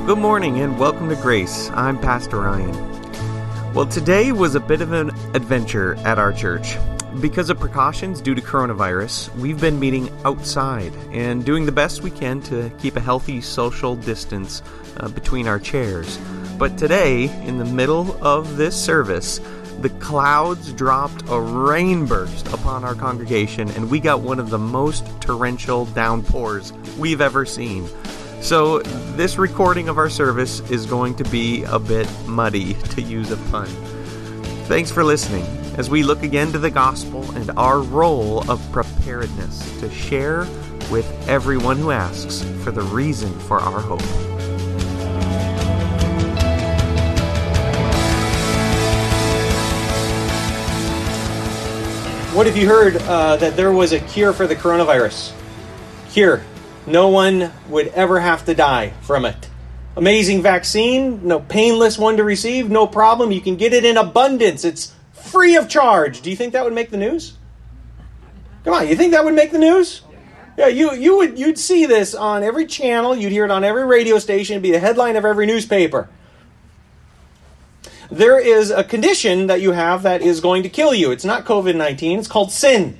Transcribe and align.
Well, 0.00 0.16
good 0.16 0.22
morning 0.22 0.60
and 0.60 0.78
welcome 0.78 1.10
to 1.10 1.14
Grace. 1.14 1.68
I'm 1.74 1.98
Pastor 1.98 2.40
Ryan. 2.40 2.72
Well, 3.74 3.84
today 3.84 4.32
was 4.32 4.54
a 4.54 4.60
bit 4.60 4.80
of 4.80 4.92
an 4.92 5.10
adventure 5.36 5.94
at 6.06 6.18
our 6.18 6.32
church. 6.32 6.78
Because 7.20 7.50
of 7.50 7.60
precautions 7.60 8.22
due 8.22 8.34
to 8.34 8.40
coronavirus, 8.40 9.32
we've 9.36 9.60
been 9.60 9.78
meeting 9.78 10.10
outside 10.24 10.94
and 11.12 11.44
doing 11.44 11.66
the 11.66 11.72
best 11.72 12.00
we 12.00 12.10
can 12.10 12.40
to 12.44 12.72
keep 12.78 12.96
a 12.96 13.00
healthy 13.00 13.42
social 13.42 13.94
distance 13.94 14.62
uh, 14.96 15.08
between 15.08 15.46
our 15.46 15.58
chairs. 15.58 16.18
But 16.58 16.78
today, 16.78 17.24
in 17.46 17.58
the 17.58 17.66
middle 17.66 18.16
of 18.24 18.56
this 18.56 18.82
service, 18.82 19.38
the 19.80 19.90
clouds 20.00 20.72
dropped 20.72 21.24
a 21.28 21.38
rainburst 21.38 22.46
upon 22.54 22.84
our 22.84 22.94
congregation, 22.94 23.68
and 23.72 23.90
we 23.90 24.00
got 24.00 24.22
one 24.22 24.38
of 24.38 24.48
the 24.48 24.58
most 24.58 25.04
torrential 25.20 25.84
downpours 25.84 26.72
we've 26.98 27.20
ever 27.20 27.44
seen. 27.44 27.86
So, 28.40 28.78
this 28.80 29.36
recording 29.36 29.90
of 29.90 29.98
our 29.98 30.08
service 30.08 30.60
is 30.70 30.86
going 30.86 31.14
to 31.16 31.24
be 31.24 31.62
a 31.64 31.78
bit 31.78 32.08
muddy, 32.26 32.72
to 32.74 33.02
use 33.02 33.30
a 33.30 33.36
pun. 33.36 33.66
Thanks 34.64 34.90
for 34.90 35.04
listening 35.04 35.44
as 35.76 35.90
we 35.90 36.02
look 36.02 36.22
again 36.22 36.50
to 36.52 36.58
the 36.58 36.70
gospel 36.70 37.30
and 37.36 37.50
our 37.50 37.80
role 37.80 38.50
of 38.50 38.60
preparedness 38.72 39.78
to 39.80 39.90
share 39.90 40.46
with 40.90 41.06
everyone 41.28 41.76
who 41.76 41.90
asks 41.90 42.42
for 42.64 42.70
the 42.70 42.80
reason 42.80 43.30
for 43.40 43.60
our 43.60 43.78
hope. 43.78 44.00
What 52.34 52.46
have 52.46 52.56
you 52.56 52.66
heard 52.66 52.96
uh, 52.96 53.36
that 53.36 53.56
there 53.56 53.70
was 53.70 53.92
a 53.92 54.00
cure 54.00 54.32
for 54.32 54.46
the 54.46 54.56
coronavirus? 54.56 55.32
Cure. 56.10 56.42
No 56.90 57.06
one 57.06 57.52
would 57.68 57.86
ever 57.88 58.18
have 58.18 58.44
to 58.46 58.54
die 58.54 58.90
from 59.02 59.24
it. 59.24 59.48
Amazing 59.96 60.42
vaccine, 60.42 61.24
no 61.24 61.38
painless 61.38 61.96
one 61.96 62.16
to 62.16 62.24
receive, 62.24 62.68
no 62.68 62.86
problem. 62.88 63.30
You 63.30 63.40
can 63.40 63.54
get 63.54 63.72
it 63.72 63.84
in 63.84 63.96
abundance. 63.96 64.64
It's 64.64 64.92
free 65.12 65.54
of 65.54 65.68
charge. 65.68 66.20
Do 66.20 66.30
you 66.30 66.36
think 66.36 66.52
that 66.52 66.64
would 66.64 66.72
make 66.72 66.90
the 66.90 66.96
news? 66.96 67.34
Come 68.64 68.74
on, 68.74 68.88
you 68.88 68.96
think 68.96 69.12
that 69.12 69.24
would 69.24 69.34
make 69.34 69.52
the 69.52 69.58
news? 69.58 70.02
Yeah, 70.58 70.66
you 70.66 70.92
you 70.94 71.16
would 71.16 71.38
you'd 71.38 71.58
see 71.58 71.86
this 71.86 72.12
on 72.12 72.42
every 72.42 72.66
channel, 72.66 73.14
you'd 73.14 73.30
hear 73.30 73.44
it 73.44 73.52
on 73.52 73.62
every 73.62 73.86
radio 73.86 74.18
station, 74.18 74.54
it'd 74.54 74.62
be 74.62 74.72
the 74.72 74.80
headline 74.80 75.14
of 75.14 75.24
every 75.24 75.46
newspaper. 75.46 76.08
There 78.10 78.40
is 78.40 78.72
a 78.72 78.82
condition 78.82 79.46
that 79.46 79.60
you 79.60 79.70
have 79.70 80.02
that 80.02 80.22
is 80.22 80.40
going 80.40 80.64
to 80.64 80.68
kill 80.68 80.92
you. 80.92 81.12
It's 81.12 81.24
not 81.24 81.44
COVID 81.44 81.76
19, 81.76 82.18
it's 82.18 82.26
called 82.26 82.50
sin. 82.50 82.98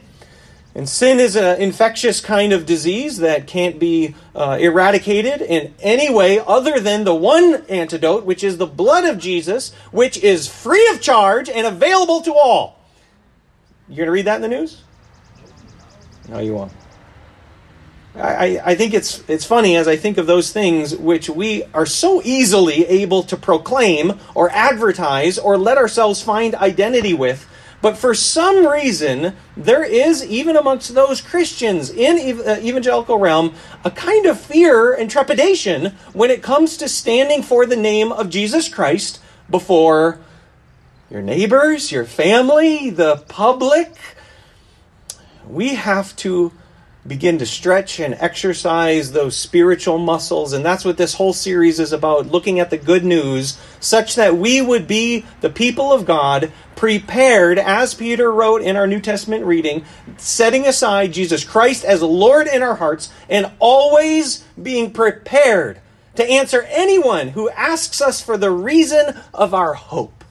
And 0.74 0.88
sin 0.88 1.18
is 1.18 1.34
an 1.34 1.60
infectious 1.60 2.20
kind 2.20 2.52
of 2.52 2.64
disease 2.64 3.18
that 3.18 3.48
can't 3.48 3.80
be 3.80 4.14
uh, 4.36 4.56
eradicated 4.60 5.42
in 5.42 5.74
any 5.80 6.12
way 6.12 6.38
other 6.38 6.78
than 6.78 7.02
the 7.02 7.14
one 7.14 7.64
antidote, 7.68 8.24
which 8.24 8.44
is 8.44 8.58
the 8.58 8.66
blood 8.66 9.04
of 9.04 9.18
Jesus, 9.18 9.72
which 9.90 10.16
is 10.18 10.46
free 10.46 10.88
of 10.92 11.00
charge 11.00 11.48
and 11.48 11.66
available 11.66 12.20
to 12.22 12.32
all. 12.32 12.78
You're 13.88 13.96
going 13.96 14.06
to 14.06 14.12
read 14.12 14.26
that 14.26 14.36
in 14.36 14.42
the 14.42 14.48
news? 14.48 14.82
No, 16.28 16.38
you 16.38 16.54
won't. 16.54 16.72
I, 18.14 18.60
I 18.64 18.74
think 18.74 18.92
it's 18.92 19.22
it's 19.28 19.44
funny 19.44 19.76
as 19.76 19.86
I 19.86 19.96
think 19.96 20.18
of 20.18 20.26
those 20.26 20.52
things 20.52 20.96
which 20.96 21.30
we 21.30 21.62
are 21.72 21.86
so 21.86 22.20
easily 22.24 22.84
able 22.86 23.22
to 23.24 23.36
proclaim 23.36 24.18
or 24.34 24.50
advertise 24.50 25.38
or 25.38 25.56
let 25.56 25.78
ourselves 25.78 26.20
find 26.20 26.56
identity 26.56 27.14
with 27.14 27.48
but 27.82 27.96
for 27.96 28.14
some 28.14 28.66
reason, 28.66 29.34
there 29.56 29.84
is, 29.84 30.24
even 30.24 30.56
amongst 30.56 30.94
those 30.94 31.20
Christians 31.20 31.90
in 31.90 32.40
uh, 32.40 32.58
evangelical 32.60 33.18
realm, 33.18 33.54
a 33.84 33.90
kind 33.90 34.26
of 34.26 34.38
fear 34.38 34.92
and 34.92 35.10
trepidation 35.10 35.96
when 36.12 36.30
it 36.30 36.42
comes 36.42 36.76
to 36.76 36.88
standing 36.88 37.42
for 37.42 37.64
the 37.64 37.76
name 37.76 38.12
of 38.12 38.28
Jesus 38.28 38.68
Christ 38.68 39.20
before 39.48 40.20
your 41.10 41.22
neighbors, 41.22 41.90
your 41.90 42.04
family, 42.04 42.90
the 42.90 43.16
public. 43.28 43.96
We 45.48 45.74
have 45.74 46.14
to 46.16 46.52
begin 47.06 47.38
to 47.38 47.46
stretch 47.46 47.98
and 47.98 48.14
exercise 48.14 49.12
those 49.12 49.34
spiritual 49.34 49.98
muscles. 49.98 50.52
And 50.52 50.64
that's 50.64 50.84
what 50.84 50.98
this 50.98 51.14
whole 51.14 51.32
series 51.32 51.80
is 51.80 51.92
about 51.92 52.26
looking 52.26 52.60
at 52.60 52.70
the 52.70 52.76
good 52.76 53.04
news, 53.04 53.58
such 53.80 54.16
that 54.16 54.36
we 54.36 54.60
would 54.60 54.86
be 54.86 55.24
the 55.40 55.50
people 55.50 55.92
of 55.92 56.04
God 56.04 56.52
prepared, 56.76 57.58
as 57.58 57.94
Peter 57.94 58.30
wrote 58.30 58.62
in 58.62 58.76
our 58.76 58.86
New 58.86 59.00
Testament 59.00 59.44
reading, 59.44 59.84
setting 60.18 60.66
aside 60.66 61.12
Jesus 61.12 61.44
Christ 61.44 61.84
as 61.84 62.02
Lord 62.02 62.46
in 62.46 62.62
our 62.62 62.76
hearts 62.76 63.10
and 63.28 63.50
always 63.58 64.44
being 64.62 64.92
prepared 64.92 65.80
to 66.16 66.24
answer 66.24 66.62
anyone 66.68 67.28
who 67.28 67.48
asks 67.50 68.00
us 68.00 68.20
for 68.20 68.36
the 68.36 68.50
reason 68.50 69.18
of 69.32 69.54
our 69.54 69.74
hope. 69.74 70.24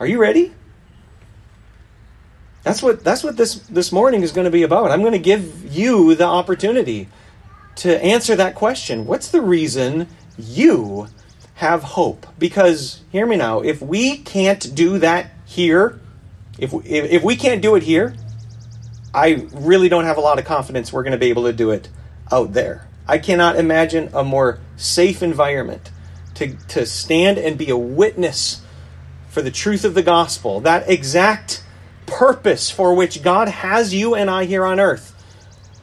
Are 0.00 0.06
you 0.06 0.18
ready? 0.18 0.52
That's 2.62 2.82
what 2.82 3.02
that's 3.02 3.24
what 3.24 3.36
this 3.36 3.54
this 3.54 3.90
morning 3.90 4.22
is 4.22 4.32
going 4.32 4.44
to 4.44 4.50
be 4.50 4.62
about. 4.62 4.90
I'm 4.90 5.00
going 5.00 5.12
to 5.12 5.18
give 5.18 5.74
you 5.74 6.14
the 6.14 6.24
opportunity 6.24 7.08
to 7.76 8.02
answer 8.02 8.36
that 8.36 8.54
question. 8.54 9.06
What's 9.06 9.28
the 9.28 9.40
reason 9.40 10.08
you 10.38 11.08
have 11.54 11.82
hope? 11.82 12.26
Because 12.38 13.02
hear 13.10 13.26
me 13.26 13.36
now, 13.36 13.60
if 13.60 13.82
we 13.82 14.18
can't 14.18 14.74
do 14.74 14.98
that 14.98 15.30
here, 15.44 16.00
if 16.58 16.72
if, 16.72 16.84
if 16.86 17.22
we 17.24 17.34
can't 17.34 17.62
do 17.62 17.74
it 17.74 17.82
here, 17.82 18.14
I 19.12 19.48
really 19.52 19.88
don't 19.88 20.04
have 20.04 20.16
a 20.16 20.20
lot 20.20 20.38
of 20.38 20.44
confidence 20.44 20.92
we're 20.92 21.02
going 21.02 21.12
to 21.12 21.18
be 21.18 21.30
able 21.30 21.44
to 21.44 21.52
do 21.52 21.70
it 21.70 21.88
out 22.30 22.52
there. 22.52 22.86
I 23.08 23.18
cannot 23.18 23.56
imagine 23.56 24.08
a 24.14 24.22
more 24.22 24.60
safe 24.76 25.20
environment 25.20 25.90
to 26.34 26.54
to 26.68 26.86
stand 26.86 27.38
and 27.38 27.58
be 27.58 27.70
a 27.70 27.76
witness 27.76 28.62
for 29.28 29.42
the 29.42 29.50
truth 29.50 29.84
of 29.84 29.94
the 29.94 30.02
gospel. 30.02 30.60
That 30.60 30.88
exact 30.88 31.61
purpose 32.12 32.70
for 32.70 32.94
which 32.94 33.22
God 33.22 33.48
has 33.48 33.94
you 33.94 34.14
and 34.14 34.30
I 34.30 34.44
here 34.44 34.64
on 34.64 34.78
earth. 34.78 35.08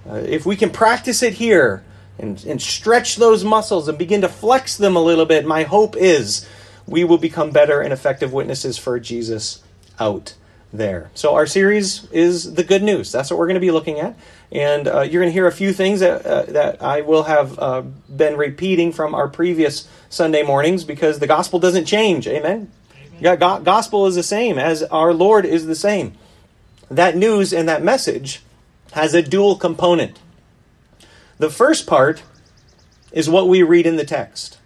Uh, 0.07 0.16
if 0.16 0.45
we 0.45 0.56
can 0.56 0.69
practice 0.69 1.23
it 1.23 1.34
here 1.34 1.84
and, 2.17 2.44
and 2.45 2.62
stretch 2.62 3.16
those 3.16 3.44
muscles 3.44 3.88
and 3.88 3.97
begin 3.97 4.22
to 4.22 4.29
flex 4.29 4.78
them 4.78 4.95
a 4.95 5.01
little 5.01 5.25
bit, 5.25 5.45
my 5.45 5.63
hope 5.63 5.95
is 5.97 6.47
we 6.85 7.03
will 7.03 7.18
become 7.18 7.51
better 7.51 7.81
and 7.81 7.91
effective 7.91 8.31
witnesses 8.31 8.78
for 8.78 9.00
Jesus 9.00 9.63
out 10.00 10.35
there. 10.72 11.09
So, 11.16 11.34
our 11.34 11.47
series 11.47 12.06
is 12.12 12.53
the 12.53 12.63
good 12.63 12.84
news. 12.84 13.12
That's 13.12 13.31
what 13.31 13.39
we're 13.39 13.47
going 13.47 13.56
to 13.56 13.59
be 13.59 13.72
looking 13.72 14.00
at. 14.00 14.16
And 14.51 14.88
uh, 14.88 15.01
you're 15.01 15.22
going 15.22 15.29
to 15.29 15.34
hear 15.34 15.47
a 15.47 15.51
few 15.51 15.73
things 15.73 16.00
that, 16.00 16.25
uh, 16.25 16.44
that 16.44 16.81
I 16.81 17.01
will 17.01 17.23
have 17.23 17.57
uh, 17.59 17.81
been 18.16 18.38
repeating 18.38 18.91
from 18.91 19.16
our 19.16 19.28
previous 19.28 19.88
Sunday 20.09 20.44
mornings 20.44 20.84
because 20.84 21.19
the 21.19 21.28
gospel 21.28 21.59
doesn't 21.59 21.85
change. 21.85 22.28
Amen. 22.28 22.72
Gospel 23.22 24.07
is 24.07 24.16
the 24.16 24.24
same 24.24 24.57
as 24.57 24.84
our 24.84 25.13
Lord 25.13 25.46
is 25.46 25.66
the 25.66 25.75
same. 25.75 26.13
That 26.90 27.16
news 27.16 27.53
and 27.53 27.68
that 27.69 27.84
message 27.84 28.41
has 28.94 29.13
a 29.13 29.22
dual 29.22 29.56
component. 29.56 30.19
The 31.38 31.50
first 31.50 31.88
part 31.88 32.24
is 33.12 33.30
what 33.30 33.47
we 33.47 33.63
read 33.63 33.85
in 33.85 33.96
the 33.96 34.06
text. 34.06 34.57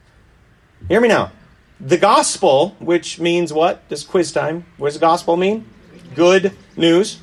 Hear 0.87 1.01
me 1.01 1.07
now. 1.07 1.31
The 1.79 1.97
gospel, 1.97 2.75
which 2.79 3.19
means 3.19 3.51
what? 3.51 3.87
Just 3.89 4.07
quiz 4.07 4.31
time. 4.31 4.65
What 4.77 4.89
does 4.89 4.97
gospel 4.97 5.35
mean? 5.37 5.67
Good 6.15 6.55
news. 6.77 7.19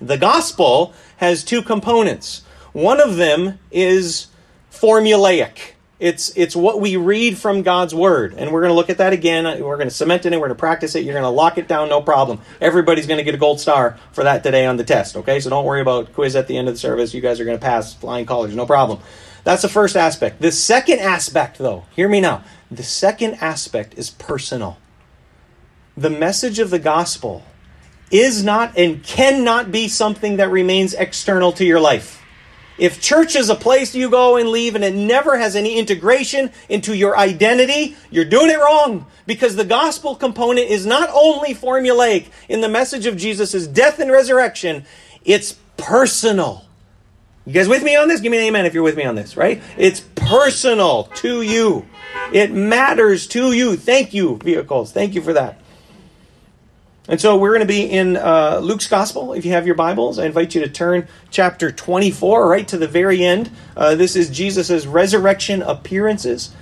The 0.00 0.16
gospel 0.16 0.94
has 1.16 1.44
two 1.44 1.62
components. 1.62 2.42
One 2.72 3.00
of 3.00 3.16
them 3.16 3.58
is 3.70 4.28
formulaic. 4.70 5.72
It's 6.00 6.32
it's 6.34 6.56
what 6.56 6.80
we 6.80 6.96
read 6.96 7.36
from 7.36 7.60
God's 7.62 7.94
word, 7.94 8.32
and 8.32 8.50
we're 8.50 8.62
going 8.62 8.70
to 8.70 8.74
look 8.74 8.88
at 8.88 8.98
that 8.98 9.12
again. 9.12 9.44
We're 9.62 9.76
going 9.76 9.88
to 9.88 9.94
cement 9.94 10.24
it 10.24 10.32
in. 10.32 10.40
We're 10.40 10.46
going 10.46 10.56
to 10.56 10.60
practice 10.60 10.94
it. 10.94 11.04
You're 11.04 11.12
going 11.12 11.24
to 11.24 11.28
lock 11.28 11.58
it 11.58 11.68
down, 11.68 11.90
no 11.90 12.00
problem. 12.00 12.40
Everybody's 12.58 13.06
going 13.06 13.18
to 13.18 13.24
get 13.24 13.34
a 13.34 13.38
gold 13.38 13.60
star 13.60 13.98
for 14.12 14.24
that 14.24 14.42
today 14.42 14.64
on 14.64 14.78
the 14.78 14.84
test. 14.84 15.14
Okay, 15.18 15.40
so 15.40 15.50
don't 15.50 15.66
worry 15.66 15.82
about 15.82 16.14
quiz 16.14 16.36
at 16.36 16.46
the 16.46 16.56
end 16.56 16.68
of 16.68 16.74
the 16.74 16.80
service. 16.80 17.12
You 17.12 17.20
guys 17.20 17.38
are 17.38 17.44
going 17.44 17.58
to 17.58 17.62
pass 17.62 17.92
flying 17.92 18.24
colors, 18.24 18.54
no 18.54 18.64
problem. 18.64 19.00
That's 19.44 19.60
the 19.60 19.68
first 19.68 19.94
aspect. 19.94 20.40
The 20.40 20.52
second 20.52 21.00
aspect, 21.00 21.58
though, 21.58 21.84
hear 21.94 22.08
me 22.08 22.20
now. 22.20 22.44
The 22.70 22.82
second 22.82 23.34
aspect 23.34 23.98
is 23.98 24.08
personal. 24.08 24.78
The 25.96 26.10
message 26.10 26.58
of 26.58 26.70
the 26.70 26.78
gospel 26.78 27.42
is 28.10 28.42
not 28.42 28.76
and 28.76 29.02
cannot 29.02 29.70
be 29.70 29.86
something 29.86 30.36
that 30.36 30.50
remains 30.50 30.94
external 30.94 31.52
to 31.52 31.64
your 31.64 31.80
life. 31.80 32.19
If 32.80 32.98
church 32.98 33.36
is 33.36 33.50
a 33.50 33.54
place 33.54 33.94
you 33.94 34.08
go 34.08 34.38
and 34.38 34.48
leave 34.48 34.74
and 34.74 34.82
it 34.82 34.94
never 34.94 35.36
has 35.36 35.54
any 35.54 35.78
integration 35.78 36.50
into 36.70 36.96
your 36.96 37.16
identity, 37.16 37.94
you're 38.10 38.24
doing 38.24 38.50
it 38.50 38.58
wrong. 38.58 39.04
Because 39.26 39.54
the 39.54 39.66
gospel 39.66 40.16
component 40.16 40.70
is 40.70 40.86
not 40.86 41.10
only 41.12 41.54
formulaic 41.54 42.28
in 42.48 42.62
the 42.62 42.70
message 42.70 43.04
of 43.04 43.18
Jesus' 43.18 43.66
death 43.66 43.98
and 43.98 44.10
resurrection, 44.10 44.86
it's 45.26 45.58
personal. 45.76 46.64
You 47.44 47.52
guys 47.52 47.68
with 47.68 47.82
me 47.82 47.96
on 47.96 48.08
this? 48.08 48.20
Give 48.20 48.32
me 48.32 48.38
an 48.38 48.44
amen 48.44 48.64
if 48.64 48.72
you're 48.72 48.82
with 48.82 48.96
me 48.96 49.04
on 49.04 49.14
this, 49.14 49.36
right? 49.36 49.62
It's 49.76 50.00
personal 50.00 51.04
to 51.16 51.42
you. 51.42 51.86
It 52.32 52.50
matters 52.50 53.26
to 53.28 53.52
you. 53.52 53.76
Thank 53.76 54.14
you, 54.14 54.38
vehicles. 54.38 54.90
Thank 54.90 55.14
you 55.14 55.20
for 55.20 55.34
that. 55.34 55.59
And 57.10 57.20
so 57.20 57.36
we're 57.36 57.50
going 57.50 57.58
to 57.58 57.66
be 57.66 57.82
in 57.82 58.16
uh, 58.16 58.60
Luke's 58.62 58.86
Gospel. 58.86 59.32
If 59.32 59.44
you 59.44 59.50
have 59.50 59.66
your 59.66 59.74
Bibles, 59.74 60.20
I 60.20 60.26
invite 60.26 60.54
you 60.54 60.60
to 60.60 60.68
turn 60.68 61.08
chapter 61.28 61.72
24 61.72 62.48
right 62.48 62.68
to 62.68 62.78
the 62.78 62.86
very 62.86 63.24
end. 63.24 63.50
Uh, 63.76 63.96
this 63.96 64.14
is 64.14 64.30
Jesus' 64.30 64.86
resurrection 64.86 65.60
appearances. 65.60 66.54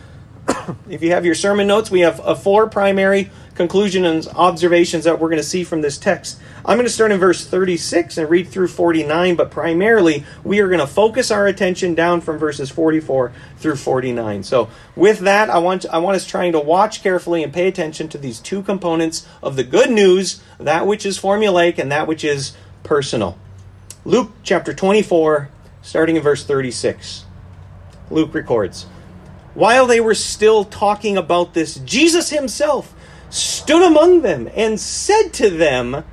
if 0.89 1.03
you 1.03 1.11
have 1.11 1.27
your 1.27 1.35
sermon 1.35 1.67
notes, 1.67 1.91
we 1.91 2.01
have 2.01 2.19
uh, 2.21 2.35
four 2.35 2.67
primary 2.67 3.31
conclusions 3.59 4.27
and 4.27 4.37
observations 4.37 5.05
that 5.05 5.19
we're 5.19 5.29
going 5.29 5.37
to 5.37 5.43
see 5.43 5.65
from 5.65 5.83
this 5.83 5.99
text. 5.99 6.39
I'm 6.65 6.77
going 6.77 6.87
to 6.87 6.93
start 6.93 7.11
in 7.11 7.19
verse 7.19 7.45
36 7.45 8.17
and 8.17 8.31
read 8.31 8.49
through 8.49 8.69
49, 8.69 9.35
but 9.35 9.51
primarily 9.51 10.25
we 10.45 10.61
are 10.61 10.69
going 10.69 10.81
to 10.81 10.87
focus 10.87 11.31
our 11.33 11.47
attention 11.47 11.95
down 11.95 12.21
from 12.21 12.39
verses 12.39 12.71
44 12.71 13.33
through 13.59 13.75
49. 13.75 14.45
So, 14.45 14.71
with 14.95 15.19
that, 15.21 15.51
I 15.51 15.59
want 15.59 15.85
I 15.87 15.99
want 15.99 16.15
us 16.15 16.25
trying 16.25 16.53
to 16.53 16.61
watch 16.61 17.03
carefully 17.03 17.43
and 17.43 17.53
pay 17.53 17.67
attention 17.67 18.09
to 18.11 18.19
these 18.19 18.39
two 18.39 18.63
components 18.63 19.27
of 19.43 19.57
the 19.57 19.65
good 19.65 19.91
news, 19.91 20.41
that 20.59 20.87
which 20.87 21.05
is 21.05 21.19
formulaic 21.19 21.79
and 21.79 21.91
that 21.91 22.07
which 22.07 22.23
is 22.23 22.57
personal. 22.85 23.37
Luke 24.05 24.31
chapter 24.45 24.73
24, 24.73 25.51
starting 25.83 26.15
in 26.15 26.23
verse 26.23 26.45
36. 26.45 27.25
Luke 28.09 28.33
records, 28.33 28.85
while 29.55 29.87
they 29.87 30.01
were 30.01 30.15
still 30.15 30.65
talking 30.65 31.17
about 31.17 31.55
this, 31.55 31.75
Jesus 31.75 32.31
himself 32.31 32.95
stood 33.31 33.83
among 33.83 34.23
them 34.23 34.49
and 34.55 34.79
said 34.81 35.33
to 35.35 35.51
them, 35.51 36.05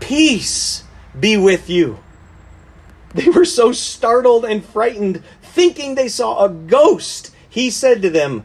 Peace 0.00 0.84
be 1.18 1.36
with 1.36 1.70
you. 1.70 1.98
They 3.14 3.30
were 3.30 3.44
so 3.44 3.72
startled 3.72 4.44
and 4.44 4.64
frightened, 4.64 5.22
thinking 5.42 5.94
they 5.94 6.08
saw 6.08 6.44
a 6.44 6.50
ghost. 6.50 7.34
He 7.48 7.70
said 7.70 8.02
to 8.02 8.10
them, 8.10 8.44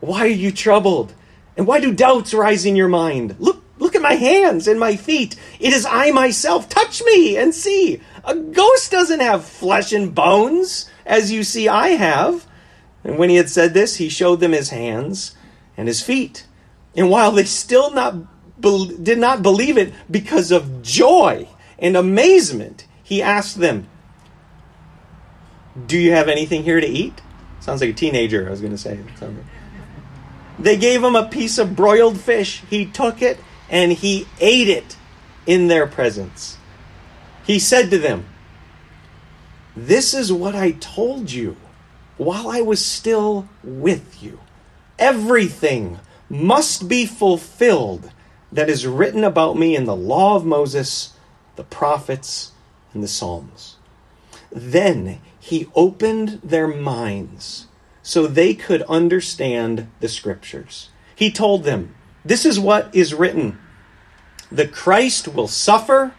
Why 0.00 0.20
are 0.20 0.26
you 0.26 0.52
troubled? 0.52 1.14
And 1.56 1.66
why 1.66 1.80
do 1.80 1.92
doubts 1.92 2.34
rise 2.34 2.64
in 2.64 2.76
your 2.76 2.88
mind? 2.88 3.36
Look, 3.38 3.64
look 3.78 3.94
at 3.94 4.02
my 4.02 4.14
hands 4.14 4.68
and 4.68 4.78
my 4.78 4.96
feet. 4.96 5.36
It 5.58 5.72
is 5.72 5.86
I 5.86 6.10
myself. 6.10 6.68
Touch 6.68 7.02
me 7.04 7.36
and 7.36 7.54
see. 7.54 8.00
A 8.24 8.34
ghost 8.34 8.90
doesn't 8.90 9.20
have 9.20 9.44
flesh 9.44 9.92
and 9.92 10.14
bones, 10.14 10.88
as 11.04 11.32
you 11.32 11.42
see 11.42 11.68
I 11.68 11.90
have. 11.90 12.46
And 13.02 13.18
when 13.18 13.30
he 13.30 13.36
had 13.36 13.50
said 13.50 13.74
this, 13.74 13.96
he 13.96 14.08
showed 14.08 14.40
them 14.40 14.52
his 14.52 14.70
hands 14.70 15.34
and 15.76 15.88
his 15.88 16.02
feet. 16.02 16.46
And 16.96 17.10
while 17.10 17.32
they 17.32 17.44
still 17.44 17.90
not 17.90 18.14
be- 18.60 18.96
did 19.02 19.18
not 19.18 19.42
believe 19.42 19.76
it 19.76 19.92
because 20.10 20.50
of 20.50 20.82
joy 20.82 21.48
and 21.78 21.96
amazement, 21.96 22.86
he 23.02 23.22
asked 23.22 23.58
them, 23.58 23.88
Do 25.86 25.98
you 25.98 26.12
have 26.12 26.28
anything 26.28 26.62
here 26.62 26.80
to 26.80 26.86
eat? 26.86 27.20
Sounds 27.60 27.80
like 27.80 27.90
a 27.90 27.94
teenager, 27.94 28.46
I 28.46 28.50
was 28.50 28.60
going 28.60 28.72
to 28.72 28.78
say. 28.78 28.98
They 30.58 30.76
gave 30.76 31.02
him 31.02 31.16
a 31.16 31.26
piece 31.26 31.58
of 31.58 31.74
broiled 31.74 32.20
fish. 32.20 32.62
He 32.70 32.86
took 32.86 33.22
it 33.22 33.38
and 33.68 33.92
he 33.92 34.26
ate 34.38 34.68
it 34.68 34.96
in 35.46 35.68
their 35.68 35.86
presence. 35.86 36.58
He 37.44 37.58
said 37.58 37.90
to 37.90 37.98
them, 37.98 38.26
This 39.76 40.14
is 40.14 40.32
what 40.32 40.54
I 40.54 40.72
told 40.72 41.30
you 41.32 41.56
while 42.16 42.48
I 42.48 42.60
was 42.60 42.84
still 42.84 43.48
with 43.62 44.22
you. 44.22 44.38
Everything 44.98 45.98
must 46.28 46.88
be 46.88 47.06
fulfilled 47.06 48.10
that 48.52 48.70
is 48.70 48.86
written 48.86 49.24
about 49.24 49.58
me 49.58 49.74
in 49.76 49.84
the 49.84 49.96
law 49.96 50.36
of 50.36 50.44
Moses, 50.44 51.14
the 51.56 51.64
prophets, 51.64 52.52
and 52.92 53.02
the 53.02 53.08
Psalms. 53.08 53.76
Then 54.50 55.20
he 55.38 55.68
opened 55.74 56.40
their 56.42 56.68
minds 56.68 57.66
so 58.02 58.26
they 58.26 58.54
could 58.54 58.82
understand 58.82 59.88
the 60.00 60.08
scriptures. 60.08 60.90
He 61.14 61.30
told 61.30 61.64
them, 61.64 61.94
This 62.24 62.44
is 62.44 62.60
what 62.60 62.94
is 62.94 63.14
written 63.14 63.58
the 64.52 64.68
Christ 64.68 65.26
will 65.26 65.48
suffer 65.48 66.14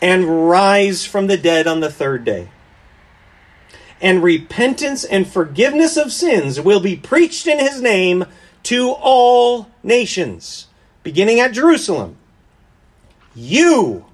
and 0.00 0.48
rise 0.48 1.04
from 1.04 1.26
the 1.26 1.36
dead 1.36 1.66
on 1.66 1.80
the 1.80 1.90
third 1.90 2.24
day 2.24 2.48
and 4.02 4.22
repentance 4.22 5.04
and 5.04 5.26
forgiveness 5.26 5.96
of 5.96 6.12
sins 6.12 6.60
will 6.60 6.80
be 6.80 6.96
preached 6.96 7.46
in 7.46 7.60
his 7.60 7.80
name 7.80 8.24
to 8.64 8.90
all 8.90 9.68
nations, 9.82 10.68
beginning 11.02 11.40
at 11.40 11.52
Jerusalem. 11.52 12.16
You 13.34 14.06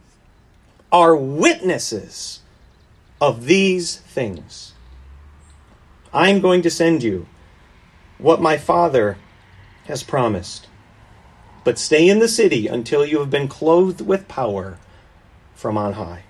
are 0.91 1.17
witnesses 1.17 2.41
of 3.21 3.47
these 3.47 3.97
things. 3.97 4.73
I'm 6.13 6.41
going 6.41 6.63
to 6.63 6.71
send 6.71 7.03
you 7.03 7.27
what 8.17 8.41
my 8.41 8.57
Father 8.57 9.19
has 9.85 10.03
promised. 10.03 10.69
But 11.65 11.79
stay 11.79 12.09
in 12.09 12.19
the 12.19 12.29
city 12.29 12.67
until 12.67 13.05
you 13.05 13.19
have 13.19 13.31
been 13.31 13.49
clothed 13.49 14.01
with 14.01 14.29
power 14.29 14.79
from 15.55 15.77
on 15.77 15.95
high. 15.95 16.23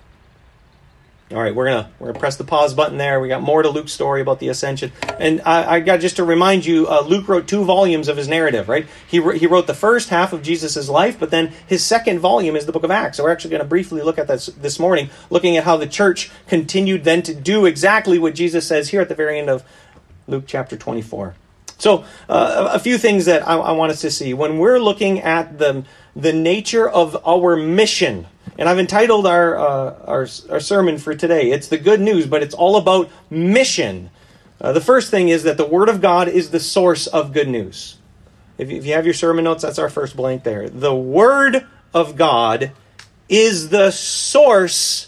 All 1.31 1.39
right, 1.39 1.53
we're 1.53 1.65
gonna 1.65 1.91
we're 1.99 2.07
gonna 2.07 2.17
press 2.17 2.37
the 2.37 2.43
pause 2.43 2.73
button 2.73 2.97
there. 2.97 3.19
We 3.19 3.27
got 3.27 3.43
more 3.43 3.61
to 3.61 3.69
Luke's 3.69 3.91
story 3.91 4.19
about 4.19 4.39
the 4.39 4.49
ascension, 4.49 4.91
and 5.19 5.41
I, 5.45 5.75
I 5.75 5.79
got 5.79 5.99
just 5.99 6.15
to 6.15 6.23
remind 6.23 6.65
you, 6.65 6.87
uh, 6.87 7.01
Luke 7.01 7.27
wrote 7.27 7.47
two 7.47 7.63
volumes 7.63 8.07
of 8.07 8.17
his 8.17 8.27
narrative. 8.27 8.67
Right, 8.67 8.87
he 9.07 9.21
he 9.37 9.45
wrote 9.45 9.67
the 9.67 9.75
first 9.75 10.09
half 10.09 10.33
of 10.33 10.41
Jesus' 10.41 10.89
life, 10.89 11.19
but 11.19 11.29
then 11.29 11.53
his 11.67 11.85
second 11.85 12.17
volume 12.17 12.55
is 12.55 12.65
the 12.65 12.71
Book 12.71 12.83
of 12.83 12.89
Acts. 12.89 13.17
So 13.17 13.23
we're 13.23 13.29
actually 13.29 13.51
going 13.51 13.61
to 13.61 13.67
briefly 13.67 14.01
look 14.01 14.17
at 14.17 14.27
this 14.27 14.47
this 14.47 14.79
morning, 14.79 15.11
looking 15.29 15.55
at 15.55 15.65
how 15.65 15.77
the 15.77 15.85
church 15.85 16.31
continued 16.47 17.03
then 17.03 17.21
to 17.21 17.35
do 17.35 17.67
exactly 17.67 18.17
what 18.17 18.33
Jesus 18.33 18.65
says 18.65 18.89
here 18.89 18.99
at 18.99 19.07
the 19.07 19.13
very 19.13 19.37
end 19.37 19.51
of 19.51 19.63
Luke 20.27 20.45
chapter 20.47 20.75
twenty 20.75 21.03
four. 21.03 21.35
So 21.77 22.05
uh, 22.27 22.71
a 22.73 22.79
few 22.79 22.97
things 22.97 23.25
that 23.25 23.47
I, 23.47 23.55
I 23.55 23.71
want 23.73 23.91
us 23.91 24.01
to 24.01 24.09
see 24.09 24.33
when 24.33 24.57
we're 24.57 24.79
looking 24.79 25.19
at 25.19 25.59
the 25.59 25.85
the 26.15 26.33
nature 26.33 26.89
of 26.89 27.15
our 27.23 27.55
mission 27.55 28.25
and 28.59 28.67
I've 28.67 28.77
entitled 28.77 29.25
our, 29.25 29.57
uh, 29.57 29.95
our, 30.05 30.27
our, 30.49 30.59
sermon 30.59 30.97
for 30.97 31.15
today, 31.15 31.51
It's 31.51 31.69
the 31.69 31.77
Good 31.77 32.01
News, 32.01 32.27
but 32.27 32.43
it's 32.43 32.53
all 32.53 32.75
about 32.75 33.09
mission. 33.29 34.09
Uh, 34.59 34.73
the 34.73 34.81
first 34.81 35.09
thing 35.09 35.29
is 35.29 35.43
that 35.43 35.55
the 35.55 35.65
Word 35.65 35.87
of 35.87 36.01
God 36.01 36.27
is 36.27 36.49
the 36.49 36.59
source 36.59 37.07
of 37.07 37.31
good 37.31 37.47
news. 37.47 37.97
If, 38.57 38.69
if 38.69 38.85
you 38.85 38.91
have 38.95 39.05
your 39.05 39.13
sermon 39.13 39.45
notes, 39.45 39.63
that's 39.63 39.79
our 39.79 39.87
first 39.87 40.17
blank 40.17 40.43
there. 40.43 40.67
The 40.67 40.93
Word 40.93 41.65
of 41.93 42.17
God 42.17 42.73
is 43.29 43.69
the 43.69 43.91
source 43.91 45.07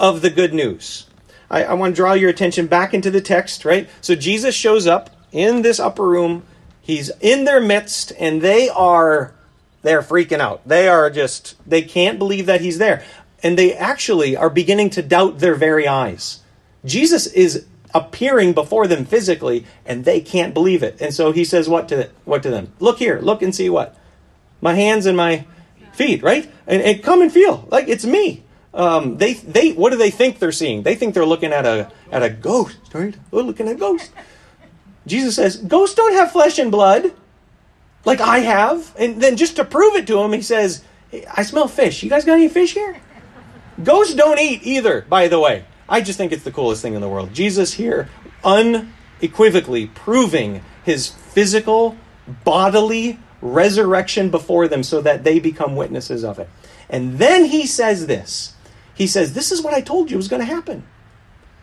of 0.00 0.22
the 0.22 0.30
good 0.30 0.54
news. 0.54 1.06
I, 1.50 1.64
I 1.64 1.74
want 1.74 1.94
to 1.94 1.96
draw 1.96 2.14
your 2.14 2.30
attention 2.30 2.68
back 2.68 2.94
into 2.94 3.10
the 3.10 3.20
text, 3.20 3.66
right? 3.66 3.86
So 4.00 4.14
Jesus 4.14 4.54
shows 4.54 4.86
up 4.86 5.10
in 5.30 5.60
this 5.60 5.78
upper 5.78 6.08
room. 6.08 6.44
He's 6.80 7.10
in 7.20 7.44
their 7.44 7.60
midst, 7.60 8.14
and 8.18 8.40
they 8.40 8.70
are 8.70 9.34
they're 9.82 10.02
freaking 10.02 10.40
out. 10.40 10.66
They 10.66 10.88
are 10.88 11.10
just, 11.10 11.56
they 11.66 11.82
can't 11.82 12.18
believe 12.18 12.46
that 12.46 12.60
he's 12.60 12.78
there. 12.78 13.04
And 13.42 13.58
they 13.58 13.74
actually 13.74 14.36
are 14.36 14.50
beginning 14.50 14.90
to 14.90 15.02
doubt 15.02 15.40
their 15.40 15.56
very 15.56 15.86
eyes. 15.86 16.40
Jesus 16.84 17.26
is 17.26 17.66
appearing 17.94 18.52
before 18.52 18.86
them 18.86 19.04
physically, 19.04 19.66
and 19.84 20.04
they 20.04 20.20
can't 20.20 20.54
believe 20.54 20.82
it. 20.82 21.00
And 21.00 21.12
so 21.12 21.32
he 21.32 21.44
says, 21.44 21.68
What 21.68 21.88
to, 21.88 22.10
what 22.24 22.42
to 22.44 22.50
them? 22.50 22.72
Look 22.78 22.98
here, 22.98 23.20
look 23.20 23.42
and 23.42 23.54
see 23.54 23.68
what? 23.68 23.96
My 24.60 24.74
hands 24.74 25.06
and 25.06 25.16
my 25.16 25.44
feet, 25.92 26.22
right? 26.22 26.50
And, 26.66 26.80
and 26.80 27.02
come 27.02 27.20
and 27.20 27.32
feel 27.32 27.66
like 27.70 27.88
it's 27.88 28.04
me. 28.04 28.44
Um, 28.72 29.18
they, 29.18 29.34
they, 29.34 29.72
what 29.72 29.90
do 29.90 29.98
they 29.98 30.10
think 30.10 30.38
they're 30.38 30.52
seeing? 30.52 30.82
They 30.82 30.94
think 30.94 31.12
they're 31.14 31.26
looking 31.26 31.52
at 31.52 31.66
a, 31.66 31.90
at 32.10 32.22
a 32.22 32.30
ghost, 32.30 32.78
right? 32.94 33.14
We're 33.30 33.42
looking 33.42 33.68
at 33.68 33.74
a 33.74 33.78
ghost. 33.78 34.10
Jesus 35.06 35.36
says, 35.36 35.56
Ghosts 35.56 35.96
don't 35.96 36.14
have 36.14 36.32
flesh 36.32 36.58
and 36.58 36.70
blood 36.70 37.12
like 38.04 38.20
I 38.20 38.38
have. 38.38 38.94
And 38.98 39.20
then 39.20 39.36
just 39.36 39.56
to 39.56 39.64
prove 39.64 39.94
it 39.94 40.06
to 40.08 40.20
him, 40.20 40.32
he 40.32 40.42
says, 40.42 40.84
I 41.34 41.42
smell 41.42 41.68
fish. 41.68 42.02
You 42.02 42.10
guys 42.10 42.24
got 42.24 42.34
any 42.34 42.48
fish 42.48 42.74
here? 42.74 43.00
Ghosts 43.82 44.14
don't 44.14 44.38
eat 44.38 44.62
either, 44.64 45.02
by 45.02 45.28
the 45.28 45.40
way. 45.40 45.64
I 45.88 46.00
just 46.00 46.18
think 46.18 46.32
it's 46.32 46.44
the 46.44 46.52
coolest 46.52 46.82
thing 46.82 46.94
in 46.94 47.00
the 47.00 47.08
world. 47.08 47.34
Jesus 47.34 47.74
here 47.74 48.08
unequivocally 48.44 49.86
proving 49.86 50.62
his 50.84 51.08
physical, 51.08 51.96
bodily 52.44 53.18
resurrection 53.40 54.30
before 54.30 54.68
them 54.68 54.82
so 54.82 55.00
that 55.00 55.24
they 55.24 55.38
become 55.38 55.76
witnesses 55.76 56.24
of 56.24 56.38
it. 56.38 56.48
And 56.88 57.18
then 57.18 57.46
he 57.46 57.66
says 57.66 58.06
this 58.06 58.54
He 58.94 59.06
says, 59.06 59.34
This 59.34 59.52
is 59.52 59.62
what 59.62 59.74
I 59.74 59.80
told 59.80 60.10
you 60.10 60.16
was 60.16 60.28
going 60.28 60.40
to 60.40 60.46
happen. 60.46 60.84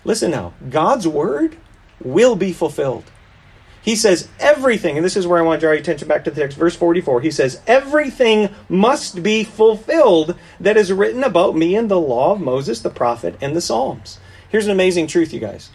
Listen 0.03 0.31
now, 0.31 0.53
God's 0.69 1.07
word 1.07 1.57
will 2.01 2.35
be 2.35 2.53
fulfilled. 2.53 3.05
He 3.89 3.95
says 3.95 4.27
everything, 4.39 4.97
and 4.97 5.03
this 5.03 5.17
is 5.17 5.25
where 5.25 5.39
I 5.39 5.41
want 5.41 5.59
to 5.59 5.65
draw 5.65 5.71
your 5.71 5.81
attention 5.81 6.07
back 6.07 6.23
to 6.25 6.29
the 6.29 6.39
text, 6.39 6.59
verse 6.59 6.75
44. 6.75 7.21
He 7.21 7.31
says, 7.31 7.59
Everything 7.65 8.53
must 8.69 9.23
be 9.23 9.43
fulfilled 9.43 10.37
that 10.59 10.77
is 10.77 10.93
written 10.93 11.23
about 11.23 11.55
me 11.55 11.75
in 11.75 11.87
the 11.87 11.99
law 11.99 12.33
of 12.33 12.39
Moses, 12.39 12.81
the 12.81 12.91
prophet, 12.91 13.35
and 13.41 13.55
the 13.55 13.61
Psalms. 13.61 14.19
Here's 14.49 14.67
an 14.67 14.71
amazing 14.71 15.07
truth, 15.07 15.33
you 15.33 15.39
guys. 15.39 15.71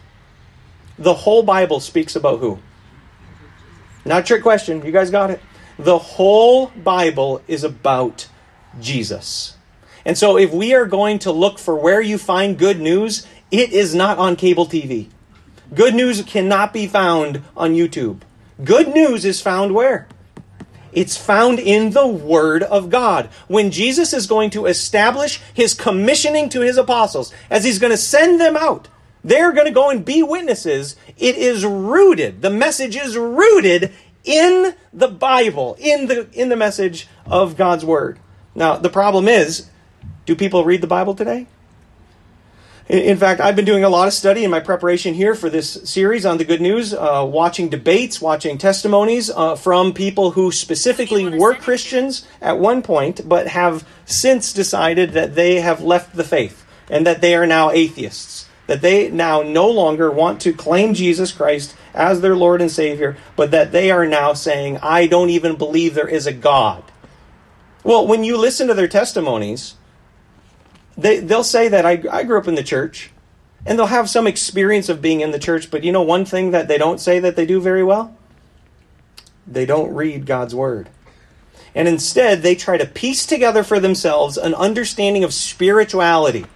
The 0.96 1.12
whole 1.12 1.42
Bible 1.42 1.80
speaks 1.80 2.14
about 2.14 2.38
who? 2.38 2.60
Not 4.04 4.26
trick 4.26 4.44
question. 4.44 4.86
You 4.86 4.92
guys 4.92 5.10
got 5.10 5.32
it. 5.32 5.40
The 5.76 5.98
whole 5.98 6.68
Bible 6.68 7.42
is 7.48 7.64
about 7.64 8.28
Jesus. 8.78 9.56
And 10.04 10.16
so 10.16 10.38
if 10.38 10.52
we 10.52 10.72
are 10.72 10.86
going 10.86 11.18
to 11.18 11.32
look 11.32 11.58
for 11.58 11.74
where 11.74 12.00
you 12.00 12.18
find 12.18 12.56
good 12.56 12.78
news, 12.78 13.26
it 13.50 13.72
is 13.72 13.92
not 13.92 14.18
on 14.18 14.36
cable 14.36 14.66
TV. 14.66 15.08
Good 15.72 15.94
news 15.94 16.22
cannot 16.22 16.72
be 16.72 16.86
found 16.86 17.42
on 17.56 17.74
YouTube. 17.74 18.20
Good 18.62 18.88
news 18.88 19.24
is 19.24 19.40
found 19.40 19.74
where? 19.74 20.06
It's 20.92 21.16
found 21.16 21.58
in 21.58 21.90
the 21.90 22.06
Word 22.06 22.62
of 22.62 22.90
God. 22.90 23.28
When 23.48 23.70
Jesus 23.70 24.12
is 24.12 24.26
going 24.26 24.50
to 24.50 24.66
establish 24.66 25.40
his 25.52 25.74
commissioning 25.74 26.48
to 26.50 26.60
his 26.60 26.76
apostles, 26.76 27.32
as 27.50 27.64
he's 27.64 27.78
going 27.80 27.90
to 27.90 27.96
send 27.96 28.40
them 28.40 28.56
out, 28.56 28.88
they're 29.24 29.52
going 29.52 29.66
to 29.66 29.72
go 29.72 29.90
and 29.90 30.04
be 30.04 30.22
witnesses. 30.22 30.96
It 31.16 31.36
is 31.36 31.64
rooted. 31.64 32.42
The 32.42 32.50
message 32.50 32.94
is 32.94 33.16
rooted 33.16 33.92
in 34.22 34.74
the 34.92 35.08
Bible, 35.08 35.76
in 35.80 36.06
the, 36.06 36.28
in 36.32 36.48
the 36.48 36.56
message 36.56 37.08
of 37.26 37.56
God's 37.56 37.84
Word. 37.84 38.20
Now, 38.54 38.76
the 38.76 38.90
problem 38.90 39.26
is, 39.26 39.68
do 40.26 40.36
people 40.36 40.64
read 40.64 40.80
the 40.80 40.86
Bible 40.86 41.14
today? 41.14 41.46
In 42.88 43.16
fact, 43.16 43.40
I've 43.40 43.56
been 43.56 43.64
doing 43.64 43.82
a 43.82 43.88
lot 43.88 44.08
of 44.08 44.12
study 44.12 44.44
in 44.44 44.50
my 44.50 44.60
preparation 44.60 45.14
here 45.14 45.34
for 45.34 45.48
this 45.48 45.72
series 45.88 46.26
on 46.26 46.36
the 46.36 46.44
good 46.44 46.60
news, 46.60 46.92
uh, 46.92 47.26
watching 47.26 47.70
debates, 47.70 48.20
watching 48.20 48.58
testimonies 48.58 49.30
uh, 49.30 49.56
from 49.56 49.94
people 49.94 50.32
who 50.32 50.52
specifically 50.52 51.38
were 51.38 51.54
Christians 51.54 52.26
at 52.42 52.58
one 52.58 52.82
point, 52.82 53.26
but 53.26 53.46
have 53.46 53.88
since 54.04 54.52
decided 54.52 55.12
that 55.12 55.34
they 55.34 55.62
have 55.62 55.80
left 55.80 56.14
the 56.14 56.24
faith 56.24 56.66
and 56.90 57.06
that 57.06 57.22
they 57.22 57.34
are 57.34 57.46
now 57.46 57.70
atheists. 57.70 58.50
That 58.66 58.82
they 58.82 59.10
now 59.10 59.40
no 59.40 59.70
longer 59.70 60.10
want 60.10 60.42
to 60.42 60.52
claim 60.52 60.92
Jesus 60.92 61.32
Christ 61.32 61.74
as 61.94 62.20
their 62.20 62.36
Lord 62.36 62.60
and 62.60 62.70
Savior, 62.70 63.16
but 63.34 63.50
that 63.50 63.72
they 63.72 63.90
are 63.90 64.06
now 64.06 64.34
saying, 64.34 64.76
I 64.82 65.06
don't 65.06 65.30
even 65.30 65.56
believe 65.56 65.94
there 65.94 66.06
is 66.06 66.26
a 66.26 66.32
God. 66.32 66.84
Well, 67.82 68.06
when 68.06 68.24
you 68.24 68.36
listen 68.36 68.68
to 68.68 68.74
their 68.74 68.88
testimonies, 68.88 69.76
they, 70.96 71.20
they'll 71.20 71.44
say 71.44 71.68
that 71.68 71.84
I, 71.84 72.02
I 72.10 72.24
grew 72.24 72.38
up 72.38 72.48
in 72.48 72.54
the 72.54 72.62
church, 72.62 73.10
and 73.66 73.78
they'll 73.78 73.86
have 73.86 74.10
some 74.10 74.26
experience 74.26 74.88
of 74.88 75.02
being 75.02 75.20
in 75.20 75.30
the 75.30 75.38
church, 75.38 75.70
but 75.70 75.84
you 75.84 75.92
know 75.92 76.02
one 76.02 76.24
thing 76.24 76.50
that 76.50 76.68
they 76.68 76.78
don't 76.78 77.00
say 77.00 77.18
that 77.18 77.36
they 77.36 77.46
do 77.46 77.60
very 77.60 77.82
well? 77.82 78.16
They 79.46 79.66
don't 79.66 79.94
read 79.94 80.26
God's 80.26 80.54
Word. 80.54 80.88
And 81.74 81.88
instead, 81.88 82.42
they 82.42 82.54
try 82.54 82.78
to 82.78 82.86
piece 82.86 83.26
together 83.26 83.64
for 83.64 83.80
themselves 83.80 84.36
an 84.36 84.54
understanding 84.54 85.24
of 85.24 85.34
spirituality. 85.34 86.46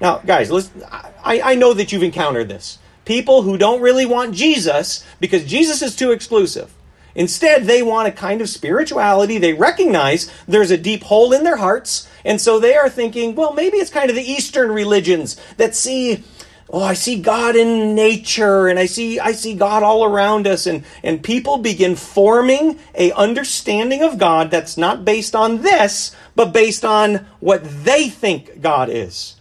Now, 0.00 0.18
guys, 0.18 0.50
listen, 0.50 0.82
I, 0.90 1.40
I 1.42 1.54
know 1.54 1.72
that 1.72 1.92
you've 1.92 2.02
encountered 2.02 2.48
this. 2.48 2.78
People 3.06 3.42
who 3.42 3.56
don't 3.56 3.80
really 3.80 4.04
want 4.04 4.34
Jesus 4.34 5.04
because 5.20 5.44
Jesus 5.44 5.80
is 5.80 5.96
too 5.96 6.10
exclusive. 6.10 6.74
Instead, 7.16 7.64
they 7.64 7.82
want 7.82 8.06
a 8.06 8.12
kind 8.12 8.42
of 8.42 8.48
spirituality. 8.48 9.38
They 9.38 9.54
recognize 9.54 10.30
there's 10.46 10.70
a 10.70 10.76
deep 10.76 11.02
hole 11.02 11.32
in 11.32 11.44
their 11.44 11.56
hearts. 11.56 12.08
And 12.24 12.40
so 12.40 12.60
they 12.60 12.76
are 12.76 12.90
thinking, 12.90 13.34
well, 13.34 13.54
maybe 13.54 13.78
it's 13.78 13.90
kind 13.90 14.10
of 14.10 14.16
the 14.16 14.30
Eastern 14.30 14.70
religions 14.70 15.36
that 15.56 15.74
see 15.74 16.22
oh 16.68 16.82
i 16.82 16.94
see 16.94 17.20
god 17.20 17.54
in 17.54 17.94
nature 17.94 18.66
and 18.66 18.76
i 18.76 18.86
see 18.86 19.20
i 19.20 19.30
see 19.30 19.54
god 19.54 19.84
all 19.84 20.04
around 20.04 20.48
us 20.48 20.66
and 20.66 20.84
and 21.04 21.22
people 21.22 21.58
begin 21.58 21.94
forming 21.94 22.76
a 22.96 23.12
understanding 23.12 24.02
of 24.02 24.18
god 24.18 24.50
that's 24.50 24.76
not 24.76 25.04
based 25.04 25.36
on 25.36 25.62
this 25.62 26.14
but 26.34 26.52
based 26.52 26.84
on 26.84 27.24
what 27.38 27.62
they 27.84 28.08
think 28.08 28.60
god 28.60 28.88
is 28.90 29.36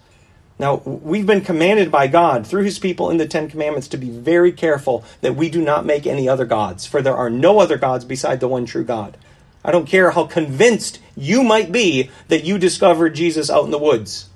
now, 0.58 0.76
we've 0.86 1.26
been 1.26 1.42
commanded 1.42 1.92
by 1.92 2.08
God 2.08 2.48
through 2.48 2.64
his 2.64 2.80
people 2.80 3.10
in 3.10 3.18
the 3.18 3.28
Ten 3.28 3.50
Commandments 3.50 3.90
to 3.90 3.98
be 3.98 4.10
very 4.10 4.54
careful 4.54 5.04
that 5.20 5.36
we 5.36 5.50
do 5.50 5.62
not 5.62 5.86
make 5.86 6.08
any 6.08 6.30
other 6.30 6.46
gods, 6.46 6.86
for 6.86 7.02
there 7.02 7.16
are 7.16 7.30
no 7.30 7.60
other 7.60 7.78
gods 7.78 8.06
beside 8.06 8.40
the 8.40 8.48
one 8.48 8.66
true 8.66 8.86
God. 8.86 9.18
I 9.66 9.72
don't 9.72 9.88
care 9.88 10.12
how 10.12 10.26
convinced 10.26 11.00
you 11.18 11.44
might 11.44 11.72
be 11.72 12.10
that 12.30 12.46
you 12.46 12.58
discovered 12.58 13.16
Jesus 13.16 13.50
out 13.50 13.66
in 13.66 13.72
the 13.72 13.78
woods. 13.78 14.30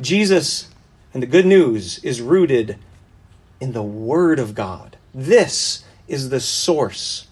Jesus 0.00 0.68
and 1.14 1.22
the 1.22 1.28
good 1.28 1.46
news 1.46 1.98
is 2.02 2.20
rooted 2.20 2.78
in 3.60 3.72
the 3.72 3.82
Word 3.82 4.40
of 4.40 4.56
God. 4.56 4.96
This 5.14 5.84
is 6.08 6.30
the 6.30 6.40
source 6.40 7.28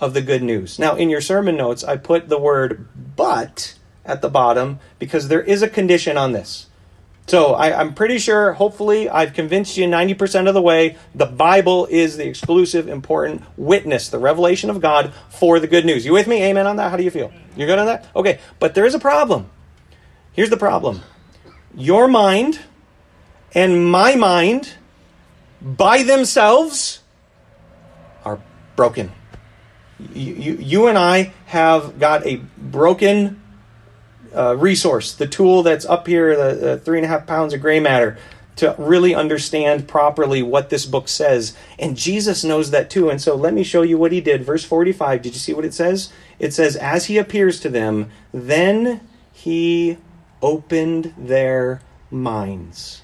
of 0.00 0.12
the 0.12 0.20
good 0.20 0.42
news. 0.42 0.78
Now, 0.78 0.96
in 0.96 1.08
your 1.08 1.20
sermon 1.20 1.56
notes, 1.56 1.82
I 1.82 1.96
put 1.96 2.28
the 2.28 2.38
word 2.38 2.88
but 3.16 3.78
at 4.04 4.20
the 4.20 4.28
bottom 4.28 4.80
because 4.98 5.28
there 5.28 5.42
is 5.42 5.62
a 5.62 5.68
condition 5.68 6.18
on 6.18 6.32
this. 6.32 6.66
So 7.26 7.54
I, 7.54 7.80
am 7.80 7.94
pretty 7.94 8.18
sure, 8.18 8.52
hopefully, 8.52 9.08
I've 9.08 9.32
convinced 9.32 9.76
you 9.76 9.86
90% 9.86 10.48
of 10.48 10.54
the 10.54 10.62
way 10.62 10.96
the 11.14 11.26
Bible 11.26 11.86
is 11.86 12.16
the 12.16 12.26
exclusive, 12.26 12.88
important 12.88 13.42
witness, 13.56 14.08
the 14.08 14.18
revelation 14.18 14.70
of 14.70 14.80
God 14.80 15.14
for 15.30 15.60
the 15.60 15.66
good 15.66 15.86
news. 15.86 16.04
You 16.04 16.12
with 16.12 16.26
me? 16.26 16.42
Amen 16.42 16.66
on 16.66 16.76
that? 16.76 16.90
How 16.90 16.96
do 16.96 17.04
you 17.04 17.10
feel? 17.10 17.32
You're 17.56 17.68
good 17.68 17.78
on 17.78 17.86
that? 17.86 18.06
Okay, 18.14 18.40
but 18.58 18.74
there 18.74 18.84
is 18.84 18.94
a 18.94 18.98
problem. 18.98 19.48
Here's 20.32 20.50
the 20.50 20.56
problem 20.56 21.02
your 21.74 22.08
mind 22.08 22.60
and 23.54 23.90
my 23.90 24.14
mind 24.14 24.74
by 25.60 26.02
themselves 26.02 27.00
are 28.24 28.40
broken. 28.76 29.12
You, 30.14 30.34
you, 30.34 30.52
you 30.54 30.86
and 30.88 30.98
I 30.98 31.32
have 31.46 31.98
got 31.98 32.26
a 32.26 32.36
broken 32.58 33.41
uh, 34.34 34.56
resource, 34.56 35.14
the 35.14 35.26
tool 35.26 35.62
that's 35.62 35.84
up 35.84 36.06
here, 36.06 36.36
the, 36.36 36.54
the 36.54 36.78
three 36.78 36.98
and 36.98 37.04
a 37.04 37.08
half 37.08 37.26
pounds 37.26 37.52
of 37.52 37.60
gray 37.60 37.80
matter, 37.80 38.18
to 38.56 38.74
really 38.78 39.14
understand 39.14 39.88
properly 39.88 40.42
what 40.42 40.70
this 40.70 40.84
book 40.84 41.08
says. 41.08 41.56
And 41.78 41.96
Jesus 41.96 42.44
knows 42.44 42.70
that 42.70 42.90
too. 42.90 43.08
And 43.08 43.20
so 43.20 43.34
let 43.34 43.54
me 43.54 43.62
show 43.62 43.82
you 43.82 43.96
what 43.96 44.12
he 44.12 44.20
did. 44.20 44.44
Verse 44.44 44.64
45, 44.64 45.22
did 45.22 45.32
you 45.32 45.38
see 45.38 45.54
what 45.54 45.64
it 45.64 45.74
says? 45.74 46.12
It 46.38 46.52
says, 46.52 46.76
As 46.76 47.06
he 47.06 47.18
appears 47.18 47.60
to 47.60 47.68
them, 47.68 48.10
then 48.32 49.00
he 49.32 49.96
opened 50.42 51.14
their 51.16 51.80
minds 52.10 53.02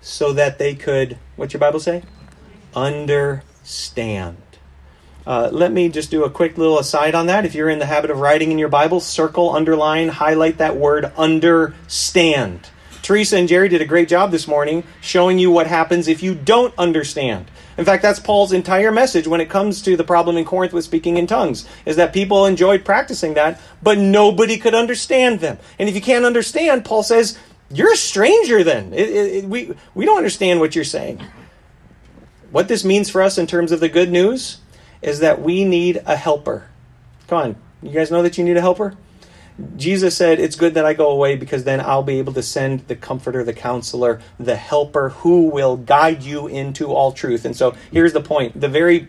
so 0.00 0.32
that 0.32 0.58
they 0.58 0.74
could, 0.74 1.18
what's 1.36 1.52
your 1.52 1.60
Bible 1.60 1.80
say? 1.80 2.02
Understand. 2.74 4.36
Uh, 5.26 5.48
let 5.52 5.70
me 5.70 5.88
just 5.88 6.10
do 6.10 6.24
a 6.24 6.30
quick 6.30 6.58
little 6.58 6.78
aside 6.78 7.14
on 7.14 7.26
that. 7.26 7.44
If 7.44 7.54
you're 7.54 7.68
in 7.68 7.78
the 7.78 7.86
habit 7.86 8.10
of 8.10 8.18
writing 8.18 8.50
in 8.50 8.58
your 8.58 8.68
Bible, 8.68 8.98
circle, 8.98 9.54
underline, 9.54 10.08
highlight 10.08 10.58
that 10.58 10.76
word 10.76 11.12
understand. 11.16 12.68
Teresa 13.02 13.36
and 13.36 13.48
Jerry 13.48 13.68
did 13.68 13.82
a 13.82 13.86
great 13.86 14.08
job 14.08 14.30
this 14.30 14.48
morning 14.48 14.84
showing 15.00 15.38
you 15.38 15.50
what 15.50 15.66
happens 15.66 16.08
if 16.08 16.22
you 16.22 16.34
don't 16.34 16.74
understand. 16.78 17.50
In 17.78 17.84
fact, 17.84 18.02
that's 18.02 18.20
Paul's 18.20 18.52
entire 18.52 18.92
message 18.92 19.26
when 19.26 19.40
it 19.40 19.48
comes 19.48 19.80
to 19.82 19.96
the 19.96 20.04
problem 20.04 20.36
in 20.36 20.44
Corinth 20.44 20.72
with 20.72 20.84
speaking 20.84 21.16
in 21.16 21.26
tongues, 21.26 21.66
is 21.86 21.96
that 21.96 22.12
people 22.12 22.46
enjoyed 22.46 22.84
practicing 22.84 23.34
that, 23.34 23.60
but 23.82 23.98
nobody 23.98 24.56
could 24.56 24.74
understand 24.74 25.40
them. 25.40 25.58
And 25.78 25.88
if 25.88 25.94
you 25.94 26.00
can't 26.00 26.24
understand, 26.24 26.84
Paul 26.84 27.02
says, 27.02 27.38
you're 27.70 27.92
a 27.92 27.96
stranger 27.96 28.62
then. 28.62 28.92
It, 28.92 29.08
it, 29.08 29.34
it, 29.36 29.44
we, 29.46 29.74
we 29.94 30.04
don't 30.04 30.18
understand 30.18 30.60
what 30.60 30.74
you're 30.74 30.84
saying. 30.84 31.22
What 32.50 32.68
this 32.68 32.84
means 32.84 33.08
for 33.08 33.22
us 33.22 33.38
in 33.38 33.46
terms 33.46 33.72
of 33.72 33.80
the 33.80 33.88
good 33.88 34.10
news 34.10 34.58
is 35.02 35.20
that 35.20 35.42
we 35.42 35.64
need 35.64 36.02
a 36.06 36.16
helper. 36.16 36.68
Come 37.28 37.38
on, 37.38 37.56
you 37.82 37.90
guys 37.90 38.10
know 38.10 38.22
that 38.22 38.38
you 38.38 38.44
need 38.44 38.56
a 38.56 38.60
helper? 38.60 38.96
Jesus 39.76 40.16
said, 40.16 40.40
It's 40.40 40.56
good 40.56 40.74
that 40.74 40.86
I 40.86 40.94
go 40.94 41.10
away 41.10 41.36
because 41.36 41.64
then 41.64 41.80
I'll 41.80 42.02
be 42.02 42.18
able 42.18 42.32
to 42.32 42.42
send 42.42 42.88
the 42.88 42.96
comforter, 42.96 43.44
the 43.44 43.52
counselor, 43.52 44.20
the 44.40 44.56
helper 44.56 45.10
who 45.10 45.48
will 45.48 45.76
guide 45.76 46.22
you 46.22 46.46
into 46.46 46.86
all 46.92 47.12
truth. 47.12 47.44
And 47.44 47.54
so 47.54 47.74
here's 47.90 48.12
the 48.12 48.22
point 48.22 48.58
the 48.58 48.68
very 48.68 49.08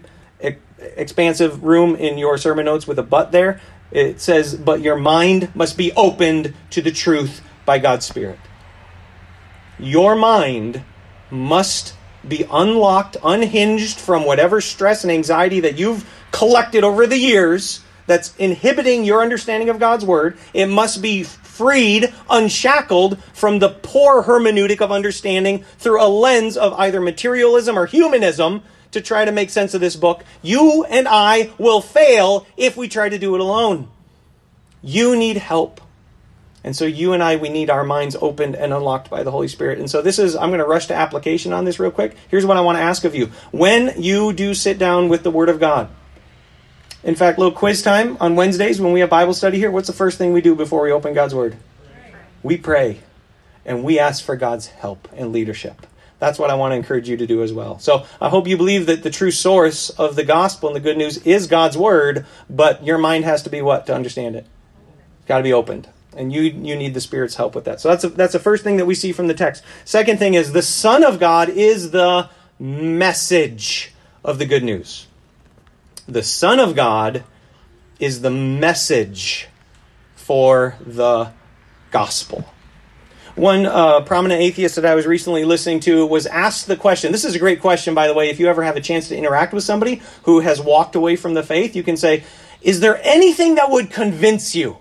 expansive 0.79 1.63
room 1.63 1.95
in 1.95 2.17
your 2.17 2.37
sermon 2.37 2.65
notes 2.65 2.87
with 2.87 2.99
a 2.99 3.03
but 3.03 3.31
there, 3.31 3.61
it 3.91 4.19
says, 4.19 4.55
But 4.55 4.81
your 4.81 4.97
mind 4.97 5.55
must 5.55 5.77
be 5.77 5.91
opened 5.93 6.53
to 6.71 6.81
the 6.81 6.91
truth 6.91 7.41
by 7.65 7.79
God's 7.79 8.05
Spirit. 8.05 8.39
Your 9.79 10.15
mind 10.15 10.83
must 11.29 11.95
be 12.27 12.45
unlocked, 12.51 13.17
unhinged 13.23 13.99
from 13.99 14.25
whatever 14.25 14.61
stress 14.61 15.03
and 15.03 15.11
anxiety 15.11 15.59
that 15.61 15.77
you've 15.77 16.09
collected 16.31 16.83
over 16.83 17.05
the 17.05 17.17
years 17.17 17.81
that's 18.05 18.35
inhibiting 18.37 19.03
your 19.03 19.21
understanding 19.21 19.69
of 19.69 19.79
God's 19.79 20.05
Word. 20.05 20.37
It 20.53 20.67
must 20.67 21.01
be 21.01 21.23
freed, 21.23 22.13
unshackled 22.29 23.21
from 23.33 23.59
the 23.59 23.69
poor 23.69 24.23
hermeneutic 24.23 24.81
of 24.81 24.91
understanding 24.91 25.63
through 25.77 26.01
a 26.01 26.07
lens 26.07 26.57
of 26.57 26.73
either 26.73 26.99
materialism 26.99 27.77
or 27.77 27.85
humanism 27.85 28.63
to 28.91 29.01
try 29.01 29.25
to 29.25 29.31
make 29.31 29.49
sense 29.49 29.73
of 29.73 29.81
this 29.81 29.95
book. 29.95 30.23
You 30.41 30.83
and 30.85 31.07
I 31.07 31.51
will 31.57 31.81
fail 31.81 32.47
if 32.57 32.75
we 32.75 32.87
try 32.87 33.09
to 33.09 33.19
do 33.19 33.35
it 33.35 33.41
alone. 33.41 33.89
You 34.81 35.15
need 35.15 35.37
help. 35.37 35.79
And 36.63 36.75
so 36.75 36.85
you 36.85 37.11
and 37.11 37.21
I, 37.21 37.35
we 37.35 37.49
need 37.49 37.69
our 37.69 37.83
minds 37.83 38.15
opened 38.21 38.55
and 38.55 38.71
unlocked 38.73 39.09
by 39.09 39.23
the 39.23 39.31
Holy 39.31 39.49
Spirit. 39.49 39.79
And 39.79 39.89
so 39.89 40.01
this 40.01 40.17
is, 40.17 40.35
I'm 40.35 40.49
going 40.49 40.59
to 40.59 40.65
rush 40.65 40.87
to 40.87 40.95
application 40.95 41.51
on 41.51 41.65
this 41.65 41.77
real 41.77 41.91
quick. 41.91 42.15
Here's 42.29 42.45
what 42.45 42.55
I 42.55 42.61
want 42.61 42.77
to 42.77 42.81
ask 42.81 43.03
of 43.03 43.13
you. 43.13 43.31
When 43.51 43.93
you 44.01 44.31
do 44.31 44.53
sit 44.53 44.77
down 44.77 45.09
with 45.09 45.23
the 45.23 45.31
Word 45.31 45.49
of 45.49 45.59
God, 45.59 45.89
in 47.03 47.15
fact, 47.15 47.37
little 47.37 47.51
quiz 47.51 47.81
time 47.81 48.15
on 48.21 48.37
Wednesdays 48.37 48.79
when 48.79 48.93
we 48.93 49.01
have 49.01 49.09
Bible 49.09 49.33
study 49.33 49.57
here, 49.57 49.71
what's 49.71 49.87
the 49.87 49.93
first 49.93 50.17
thing 50.17 50.31
we 50.31 50.39
do 50.39 50.55
before 50.55 50.81
we 50.81 50.91
open 50.91 51.13
God's 51.13 51.35
Word? 51.35 51.57
We 52.43 52.55
pray 52.55 52.99
and 53.65 53.83
we 53.83 53.99
ask 53.99 54.23
for 54.23 54.37
God's 54.37 54.67
help 54.67 55.09
and 55.13 55.33
leadership. 55.33 55.85
That's 56.19 56.39
what 56.39 56.49
I 56.49 56.55
want 56.55 56.71
to 56.71 56.77
encourage 56.77 57.09
you 57.09 57.17
to 57.17 57.27
do 57.27 57.43
as 57.43 57.51
well. 57.51 57.77
So 57.79 58.05
I 58.21 58.29
hope 58.29 58.47
you 58.47 58.55
believe 58.55 58.85
that 58.85 59.03
the 59.03 59.09
true 59.09 59.31
source 59.31 59.89
of 59.89 60.15
the 60.15 60.23
gospel 60.23 60.69
and 60.69 60.75
the 60.77 60.79
good 60.79 60.97
news 60.97 61.17
is 61.25 61.47
God's 61.47 61.77
Word, 61.77 62.25
but 62.49 62.85
your 62.85 62.97
mind 62.97 63.25
has 63.25 63.43
to 63.43 63.49
be 63.49 63.61
what 63.61 63.85
to 63.87 63.93
understand 63.93 64.37
it? 64.37 64.47
It's 65.19 65.27
got 65.27 65.39
to 65.39 65.43
be 65.43 65.51
opened 65.51 65.89
and 66.15 66.31
you 66.31 66.41
you 66.41 66.75
need 66.75 66.93
the 66.93 67.01
spirit's 67.01 67.35
help 67.35 67.55
with 67.55 67.65
that 67.65 67.79
so 67.79 67.89
that's 67.89 68.03
a, 68.03 68.09
that's 68.09 68.33
the 68.33 68.39
first 68.39 68.63
thing 68.63 68.77
that 68.77 68.85
we 68.85 68.95
see 68.95 69.11
from 69.11 69.27
the 69.27 69.33
text 69.33 69.63
second 69.85 70.17
thing 70.17 70.33
is 70.33 70.51
the 70.51 70.61
son 70.61 71.03
of 71.03 71.19
god 71.19 71.49
is 71.49 71.91
the 71.91 72.29
message 72.59 73.93
of 74.23 74.39
the 74.39 74.45
good 74.45 74.63
news 74.63 75.07
the 76.07 76.23
son 76.23 76.59
of 76.59 76.75
god 76.75 77.23
is 77.99 78.21
the 78.21 78.29
message 78.29 79.47
for 80.15 80.75
the 80.85 81.31
gospel. 81.91 82.45
One 83.35 83.65
uh, 83.65 84.01
prominent 84.01 84.41
atheist 84.41 84.75
that 84.75 84.85
I 84.85 84.93
was 84.93 85.07
recently 85.07 85.43
listening 85.43 85.79
to 85.81 86.05
was 86.05 86.27
asked 86.27 86.67
the 86.67 86.75
question. 86.75 87.11
This 87.11 87.25
is 87.25 87.33
a 87.33 87.39
great 87.39 87.61
question, 87.61 87.95
by 87.95 88.07
the 88.07 88.13
way. 88.13 88.29
If 88.29 88.39
you 88.39 88.47
ever 88.47 88.63
have 88.63 88.75
a 88.75 88.81
chance 88.81 89.07
to 89.07 89.17
interact 89.17 89.53
with 89.53 89.63
somebody 89.63 90.01
who 90.23 90.41
has 90.41 90.61
walked 90.61 90.95
away 90.95 91.15
from 91.15 91.33
the 91.33 91.43
faith, 91.43 91.75
you 91.75 91.83
can 91.83 91.97
say, 91.97 92.23
Is 92.61 92.79
there 92.79 92.99
anything 93.03 93.55
that 93.55 93.71
would 93.71 93.89
convince 93.89 94.53
you? 94.53 94.77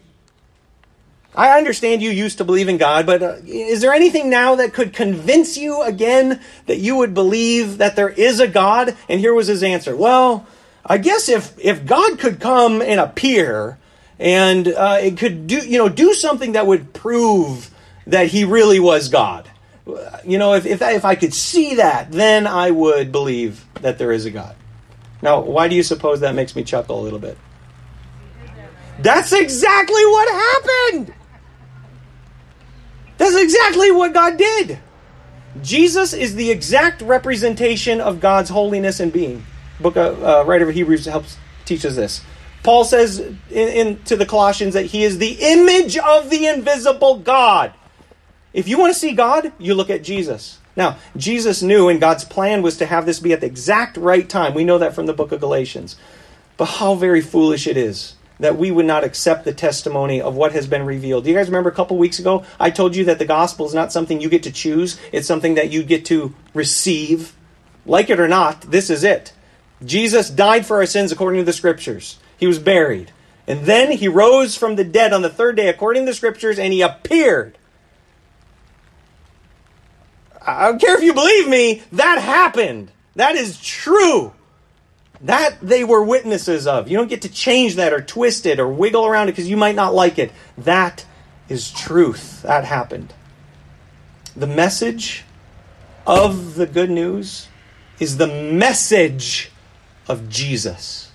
I 1.35 1.57
understand 1.57 2.03
you 2.03 2.11
used 2.11 2.39
to 2.39 2.45
believe 2.45 2.69
in 2.69 2.77
God, 2.77 3.07
but 3.07 3.23
uh, 3.23 3.37
is 3.47 3.81
there 3.81 3.95
anything 3.95 4.29
now 4.29 4.57
that 4.57 4.75
could 4.75 4.93
convince 4.93 5.57
you 5.57 5.83
again 5.83 6.41
that 6.67 6.79
you 6.79 6.97
would 6.97 7.15
believe 7.15 7.79
that 7.79 7.97
there 7.97 8.11
is 8.11 8.39
a 8.39 8.47
God? 8.47 8.97
And 9.09 9.19
here 9.19 9.33
was 9.33 9.47
his 9.47 9.63
answer. 9.63 9.97
Well, 9.97 10.47
I 10.85 10.99
guess 10.99 11.31
if, 11.31 11.59
if 11.59 11.87
God 11.87 12.19
could 12.19 12.39
come 12.39 12.83
and 12.83 13.01
appear 13.01 13.79
and 14.19 14.69
uh, 14.69 14.99
it 15.01 15.17
could 15.17 15.47
do, 15.47 15.57
you 15.57 15.79
know, 15.79 15.89
do 15.89 16.13
something 16.13 16.53
that 16.53 16.67
would 16.67 16.93
prove 16.93 17.71
that 18.07 18.27
he 18.27 18.45
really 18.45 18.79
was 18.79 19.09
God. 19.09 19.49
You 20.25 20.39
know, 20.39 20.55
if, 20.55 20.67
if, 20.67 20.83
if 20.83 21.05
I 21.05 21.15
could 21.15 21.33
see 21.33 21.77
that, 21.77 22.13
then 22.13 22.47
I 22.47 22.71
would 22.71 23.11
believe 23.11 23.65
that 23.81 23.99
there 23.99 24.13
is 24.13 24.27
a 24.27 24.31
God. 24.31 24.55
Now, 25.23 25.41
why 25.41 25.69
do 25.69 25.75
you 25.75 25.83
suppose 25.83 26.21
that 26.21 26.35
makes 26.35 26.55
me 26.55 26.63
chuckle 26.63 27.01
a 27.01 27.03
little 27.03 27.19
bit? 27.19 27.39
That's 28.99 29.33
exactly 29.33 30.05
what 30.05 30.29
happened. 30.29 31.15
That's 33.23 33.37
exactly 33.37 33.93
what 33.93 34.13
God 34.13 34.37
did. 34.37 34.81
Jesus 35.63 36.13
is 36.13 36.35
the 36.35 36.51
exact 36.51 37.03
representation 37.03 38.01
of 38.01 38.19
God's 38.19 38.51
holiness 38.51 38.99
and 38.99 39.13
being. 39.13 39.47
Book 39.79 39.97
of, 39.97 40.21
uh, 40.25 40.45
writer 40.45 40.69
of 40.69 40.75
Hebrews 40.75 41.07
helps 41.07 41.37
teach 41.65 41.85
us 41.85 41.95
this. 41.95 42.25
Paul 42.65 42.83
says 42.83 43.21
in, 43.21 43.37
in, 43.49 44.03
to 44.07 44.17
the 44.17 44.27
Colossians 44.27 44.75
that 44.75 44.87
he 44.87 45.05
is 45.05 45.19
the 45.19 45.37
image 45.41 45.97
of 45.97 46.31
the 46.31 46.49
invisible 46.49 47.19
God. 47.19 47.73
If 48.53 48.67
you 48.67 48.77
want 48.77 48.93
to 48.93 48.99
see 48.99 49.13
God, 49.13 49.53
you 49.57 49.75
look 49.75 49.89
at 49.89 50.03
Jesus. 50.03 50.59
Now, 50.75 50.97
Jesus 51.17 51.63
knew, 51.63 51.89
and 51.89 52.01
God's 52.01 52.25
plan 52.25 52.61
was 52.61 52.77
to 52.79 52.87
have 52.87 53.07
this 53.07 53.21
be 53.21 53.33
at 53.33 53.41
the 53.41 53.47
exact 53.47 53.97
right 53.97 54.29
time. 54.29 54.53
We 54.53 54.65
know 54.65 54.79
that 54.79 54.97
from 54.97 55.07
the 55.07 55.13
book 55.13 55.31
of 55.31 55.39
Galatians. 55.39 55.95
But 56.57 56.65
how 56.65 56.97
very 56.97 57.21
foolish 57.21 57.69
it 57.69 57.77
is 57.77 58.17
that 58.43 58.59
we 58.59 58.73
would 58.73 58.87
not 58.87 59.05
accept 59.05 59.45
the 59.45 59.55
testimony 59.55 60.21
of 60.21 60.35
what 60.35 60.51
has 60.51 60.67
been 60.67 60.85
revealed. 60.85 61.23
Do 61.23 61.31
you 61.31 61.37
guys 61.37 61.47
remember 61.47 61.71
a 61.71 61.75
couple 61.75 61.97
weeks 61.97 62.19
ago? 62.19 62.45
I 62.59 62.71
told 62.71 62.97
you 62.97 63.05
that 63.05 63.21
the 63.21 63.25
gospel 63.25 63.67
is 63.67 63.73
not 63.73 63.93
something 63.93 64.21
you 64.21 64.29
get 64.29 64.43
to 64.43 64.51
choose, 64.51 65.01
it's 65.13 65.29
something 65.29 65.55
that 65.55 65.71
you 65.71 65.85
get 65.85 66.05
to 66.07 66.35
receive. 66.53 67.35
Like 67.87 68.11
it 68.11 68.19
or 68.19 68.27
not, 68.27 68.63
this 68.63 68.91
is 68.91 69.05
it. 69.05 69.33
Jesus 69.85 70.29
died 70.29 70.67
for 70.67 70.79
our 70.79 70.87
sins 70.87 71.13
according 71.13 71.41
to 71.41 71.45
the 71.45 71.53
scriptures. 71.53 72.19
He 72.37 72.49
was 72.49 72.59
buried. 72.59 73.13
And 73.47 73.65
then 73.65 73.93
he 73.93 74.09
rose 74.09 74.57
from 74.57 74.75
the 74.75 74.85
dead 74.85 75.13
on 75.13 75.23
the 75.23 75.31
third 75.31 75.57
day 75.57 75.69
according 75.69 76.03
to 76.03 76.11
the 76.11 76.17
scriptures 76.17 76.59
and 76.59 76.73
he 76.73 76.83
appeared. 76.83 77.57
I 80.45 80.67
don't 80.67 80.81
care 80.81 80.97
if 80.97 81.05
you 81.05 81.15
believe 81.15 81.49
me, 81.49 81.83
that 81.93 82.21
happened. 82.21 82.91
That 83.15 83.37
is 83.37 83.61
true. 83.61 84.33
That 85.23 85.57
they 85.61 85.85
were 85.85 86.03
witnesses 86.03 86.67
of. 86.67 86.89
You 86.89 86.97
don't 86.99 87.09
get 87.09 87.23
to 87.23 87.29
change 87.29 87.77
that 87.77 87.93
or 87.93 88.01
twist 88.01 88.45
it 88.45 88.59
or 88.59 88.67
wiggle 88.67 89.07
around 89.07 89.29
it 89.29 89.33
because 89.33 89.49
you 89.49 89.57
might 89.57 89.77
not 89.77 89.95
like 89.95 90.19
it. 90.19 90.33
That 90.59 91.05
is 91.49 91.71
truth. 91.71 92.43
That 92.43 92.65
happened. 92.65 93.15
The 94.35 94.47
message 94.47 95.25
of 96.07 96.57
the 96.57 96.67
good 96.67 96.91
news 96.91 97.49
is 98.01 98.17
the 98.17 98.27
message 98.27 99.53
of 100.09 100.29
Jesus. 100.29 101.11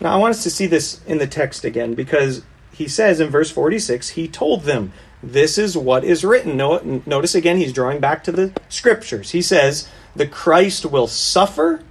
Now, 0.00 0.14
I 0.14 0.16
want 0.16 0.34
us 0.34 0.42
to 0.42 0.50
see 0.50 0.66
this 0.66 1.00
in 1.06 1.18
the 1.18 1.26
text 1.26 1.64
again 1.64 1.94
because 1.94 2.42
he 2.72 2.88
says 2.88 3.20
in 3.20 3.28
verse 3.28 3.50
46 3.50 4.10
he 4.10 4.28
told 4.28 4.64
them, 4.64 4.92
This 5.22 5.58
is 5.58 5.76
what 5.76 6.04
is 6.04 6.24
written. 6.24 6.56
Notice 6.56 7.34
again, 7.34 7.58
he's 7.58 7.72
drawing 7.72 8.00
back 8.00 8.24
to 8.24 8.32
the 8.32 8.52
scriptures. 8.68 9.30
He 9.30 9.42
says, 9.42 9.88
The 10.14 10.26
Christ 10.26 10.86
will 10.86 11.06
suffer 11.06 11.82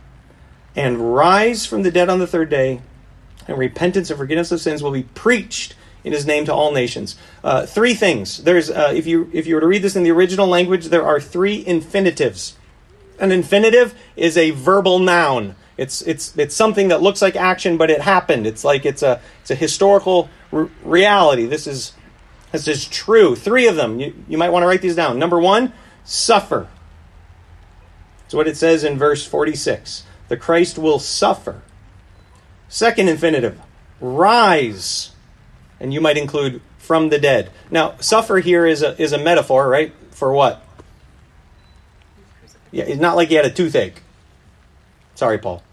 and 0.76 1.16
rise 1.16 1.66
from 1.66 1.84
the 1.84 1.92
dead 1.92 2.10
on 2.10 2.20
the 2.20 2.28
third 2.28 2.50
day, 2.50 2.82
and 3.48 3.58
repentance 3.58 4.10
and 4.10 4.20
forgiveness 4.20 4.52
of 4.52 4.62
sins 4.62 4.84
will 4.84 4.92
be 4.92 5.04
preached 5.04 5.76
in 6.04 6.14
his 6.14 6.26
name 6.26 6.46
to 6.46 6.54
all 6.54 6.72
nations. 6.72 7.16
Uh, 7.44 7.66
three 7.66 7.94
things. 7.94 8.44
There's 8.44 8.70
uh, 8.70 8.92
if 8.96 9.06
you 9.08 9.30
if 9.34 9.48
you 9.48 9.56
were 9.56 9.62
to 9.62 9.68
read 9.68 9.82
this 9.82 9.96
in 9.96 10.04
the 10.04 10.12
original 10.12 10.48
language, 10.48 10.86
there 10.86 11.06
are 11.06 11.20
three 11.20 11.58
infinitives. 11.58 12.58
An 13.20 13.32
infinitive 13.32 13.96
is 14.16 14.38
a 14.38 14.52
verbal 14.52 15.00
noun. 15.00 15.56
It's 15.78 16.02
it's 16.02 16.38
it's 16.38 16.56
something 16.56 16.90
that 16.90 17.02
looks 17.02 17.22
like 17.22 17.36
action, 17.36 17.78
but 17.78 17.90
it 17.90 18.02
happened. 18.02 18.48
It's 18.48 18.64
like 18.64 18.86
it's 18.86 19.04
a 19.04 19.22
it's 19.42 19.52
a 19.52 19.56
historical 19.56 20.30
reality. 20.52 21.46
This 21.46 21.68
is 21.68 21.94
this 22.52 22.68
is 22.68 22.86
true. 22.88 23.36
Three 23.36 23.68
of 23.68 23.76
them. 23.76 24.00
You, 24.00 24.14
you 24.28 24.38
might 24.38 24.50
want 24.50 24.64
to 24.64 24.68
write 24.68 24.82
these 24.82 24.96
down. 24.96 25.20
Number 25.20 25.40
one, 25.40 25.74
suffer. 26.04 26.68
That's 28.30 28.36
what 28.36 28.48
it 28.48 28.58
says 28.58 28.84
in 28.84 29.00
verse 29.00 29.26
46. 29.26 30.04
The 30.28 30.38
Christ 30.38 30.78
will 30.78 31.00
suffer. 31.00 31.64
Second 32.68 33.10
infinitive, 33.10 33.60
rise. 34.00 35.14
And 35.80 35.92
you 35.92 36.00
might 36.00 36.16
include 36.16 36.62
from 36.78 37.10
the 37.10 37.18
dead. 37.18 37.50
Now, 37.72 37.96
suffer 37.98 38.38
here 38.38 38.68
is 38.68 38.84
a, 38.84 38.96
is 39.02 39.14
a 39.14 39.18
metaphor, 39.18 39.68
right? 39.68 39.96
For 40.12 40.32
what? 40.32 40.64
Yeah, 42.70 42.84
it's 42.84 43.02
not 43.02 43.16
like 43.16 43.30
he 43.30 43.34
had 43.34 43.46
a 43.46 43.50
toothache. 43.50 44.04
Sorry, 45.16 45.40
Paul. 45.40 45.64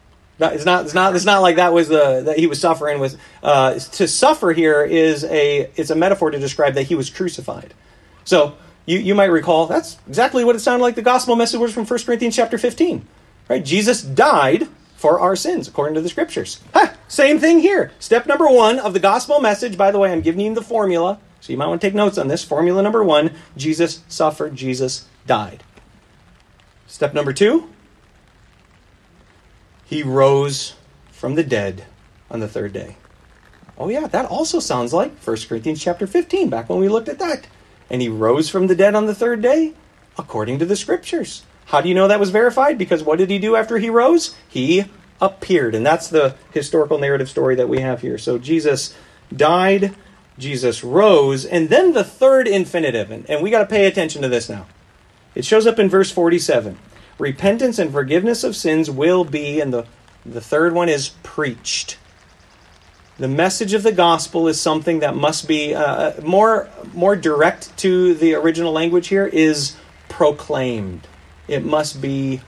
It's 0.40 0.64
not. 0.64 0.86
It's 0.86 0.94
not. 0.94 1.14
It's 1.14 1.26
not 1.26 1.42
like 1.42 1.56
that 1.56 1.74
was 1.74 1.88
the 1.88 2.22
that 2.22 2.38
he 2.38 2.46
was 2.46 2.58
suffering 2.58 3.00
with. 3.00 3.18
Uh, 3.42 3.74
to 3.74 4.08
suffer 4.08 4.54
here 4.54 4.82
is 4.82 5.24
a. 5.24 5.70
It's 5.76 5.90
a 5.90 5.94
metaphor 5.94 6.30
to 6.30 6.38
describe 6.38 6.72
that 6.74 6.84
he 6.84 6.94
was 6.94 7.10
crucified. 7.10 7.74
So 8.24 8.56
you 8.86 8.98
you 8.98 9.14
might 9.14 9.26
recall 9.26 9.66
that's 9.66 9.98
exactly 10.08 10.44
what 10.44 10.56
it 10.56 10.60
sounded 10.60 10.82
like. 10.82 10.94
The 10.94 11.02
gospel 11.02 11.36
message 11.36 11.60
was 11.60 11.74
from 11.74 11.86
1 11.86 11.98
Corinthians 12.04 12.36
chapter 12.36 12.56
fifteen, 12.58 13.06
right? 13.48 13.64
Jesus 13.64 14.02
died 14.02 14.68
for 14.96 15.20
our 15.20 15.36
sins 15.36 15.68
according 15.68 15.94
to 15.94 16.00
the 16.00 16.08
scriptures. 16.08 16.60
Ha, 16.72 16.94
same 17.08 17.38
thing 17.38 17.60
here. 17.60 17.92
Step 17.98 18.26
number 18.26 18.48
one 18.48 18.78
of 18.78 18.94
the 18.94 19.00
gospel 19.00 19.40
message. 19.40 19.76
By 19.76 19.90
the 19.90 19.98
way, 19.98 20.10
I'm 20.10 20.22
giving 20.22 20.40
you 20.40 20.54
the 20.54 20.62
formula, 20.62 21.18
so 21.40 21.52
you 21.52 21.58
might 21.58 21.66
want 21.66 21.80
to 21.80 21.86
take 21.86 21.94
notes 21.94 22.16
on 22.16 22.28
this. 22.28 22.42
Formula 22.42 22.82
number 22.82 23.04
one: 23.04 23.32
Jesus 23.56 24.02
suffered. 24.08 24.56
Jesus 24.56 25.06
died. 25.26 25.62
Step 26.86 27.12
number 27.12 27.32
two 27.32 27.68
he 29.86 30.02
rose 30.02 30.74
from 31.12 31.36
the 31.36 31.44
dead 31.44 31.86
on 32.28 32.40
the 32.40 32.48
third 32.48 32.72
day. 32.72 32.96
Oh 33.78 33.88
yeah, 33.88 34.08
that 34.08 34.26
also 34.26 34.58
sounds 34.58 34.92
like 34.92 35.16
1 35.16 35.36
Corinthians 35.48 35.80
chapter 35.80 36.06
15 36.06 36.50
back 36.50 36.68
when 36.68 36.80
we 36.80 36.88
looked 36.88 37.08
at 37.08 37.20
that. 37.20 37.46
And 37.90 38.02
he 38.02 38.08
rose 38.08 38.48
from 38.48 38.66
the 38.66 38.74
dead 38.74 38.94
on 38.94 39.06
the 39.06 39.14
third 39.14 39.42
day 39.42 39.74
according 40.18 40.58
to 40.58 40.66
the 40.66 40.76
scriptures. 40.76 41.44
How 41.66 41.80
do 41.80 41.88
you 41.88 41.94
know 41.94 42.08
that 42.08 42.20
was 42.20 42.30
verified? 42.30 42.78
Because 42.78 43.02
what 43.02 43.18
did 43.18 43.30
he 43.30 43.38
do 43.38 43.56
after 43.56 43.78
he 43.78 43.90
rose? 43.90 44.34
He 44.48 44.84
appeared. 45.20 45.74
And 45.74 45.84
that's 45.84 46.08
the 46.08 46.36
historical 46.52 46.98
narrative 46.98 47.28
story 47.28 47.54
that 47.56 47.68
we 47.68 47.80
have 47.80 48.00
here. 48.00 48.18
So 48.18 48.38
Jesus 48.38 48.94
died, 49.34 49.94
Jesus 50.38 50.84
rose, 50.84 51.44
and 51.44 51.68
then 51.68 51.92
the 51.92 52.04
third 52.04 52.46
infinitive. 52.46 53.10
And, 53.10 53.28
and 53.28 53.42
we 53.42 53.50
got 53.50 53.60
to 53.60 53.66
pay 53.66 53.86
attention 53.86 54.22
to 54.22 54.28
this 54.28 54.48
now. 54.48 54.66
It 55.34 55.44
shows 55.44 55.66
up 55.66 55.78
in 55.78 55.88
verse 55.88 56.10
47 56.10 56.78
repentance 57.18 57.78
and 57.78 57.90
forgiveness 57.90 58.44
of 58.44 58.54
sins 58.54 58.90
will 58.90 59.24
be, 59.24 59.60
and 59.60 59.72
the, 59.72 59.86
the 60.24 60.40
third 60.40 60.74
one 60.74 60.88
is 60.88 61.10
preached. 61.22 61.96
The 63.18 63.28
message 63.28 63.72
of 63.72 63.82
the 63.82 63.92
gospel 63.92 64.46
is 64.46 64.60
something 64.60 65.00
that 65.00 65.16
must 65.16 65.48
be 65.48 65.74
uh, 65.74 65.82
uh, 65.82 66.20
more, 66.22 66.68
more 66.92 67.16
direct 67.16 67.74
to 67.78 68.12
the 68.12 68.34
original 68.34 68.72
language 68.72 69.08
here 69.08 69.26
is 69.26 69.74
proclaimed. 70.10 71.08
It 71.48 71.64
must 71.64 72.02
be 72.02 72.42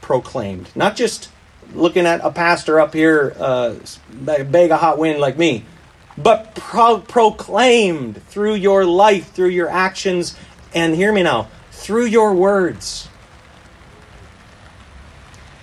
proclaimed. 0.00 0.68
Not 0.74 0.96
just 0.96 1.30
looking 1.74 2.06
at 2.06 2.24
a 2.24 2.32
pastor 2.32 2.80
up 2.80 2.92
here, 2.92 3.36
uh, 3.38 3.76
bag 4.10 4.72
a 4.72 4.76
hot 4.76 4.98
wind 4.98 5.20
like 5.20 5.38
me, 5.38 5.64
but 6.18 6.56
pro- 6.56 6.98
proclaimed 6.98 8.20
through 8.24 8.54
your 8.54 8.84
life, 8.84 9.30
through 9.30 9.50
your 9.50 9.68
actions, 9.68 10.34
and 10.74 10.96
hear 10.96 11.12
me 11.12 11.22
now, 11.22 11.48
through 11.70 12.06
your 12.06 12.34
words. 12.34 13.08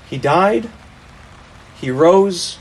He 0.09 0.17
died, 0.17 0.69
he 1.81 1.91
rose, 1.91 2.59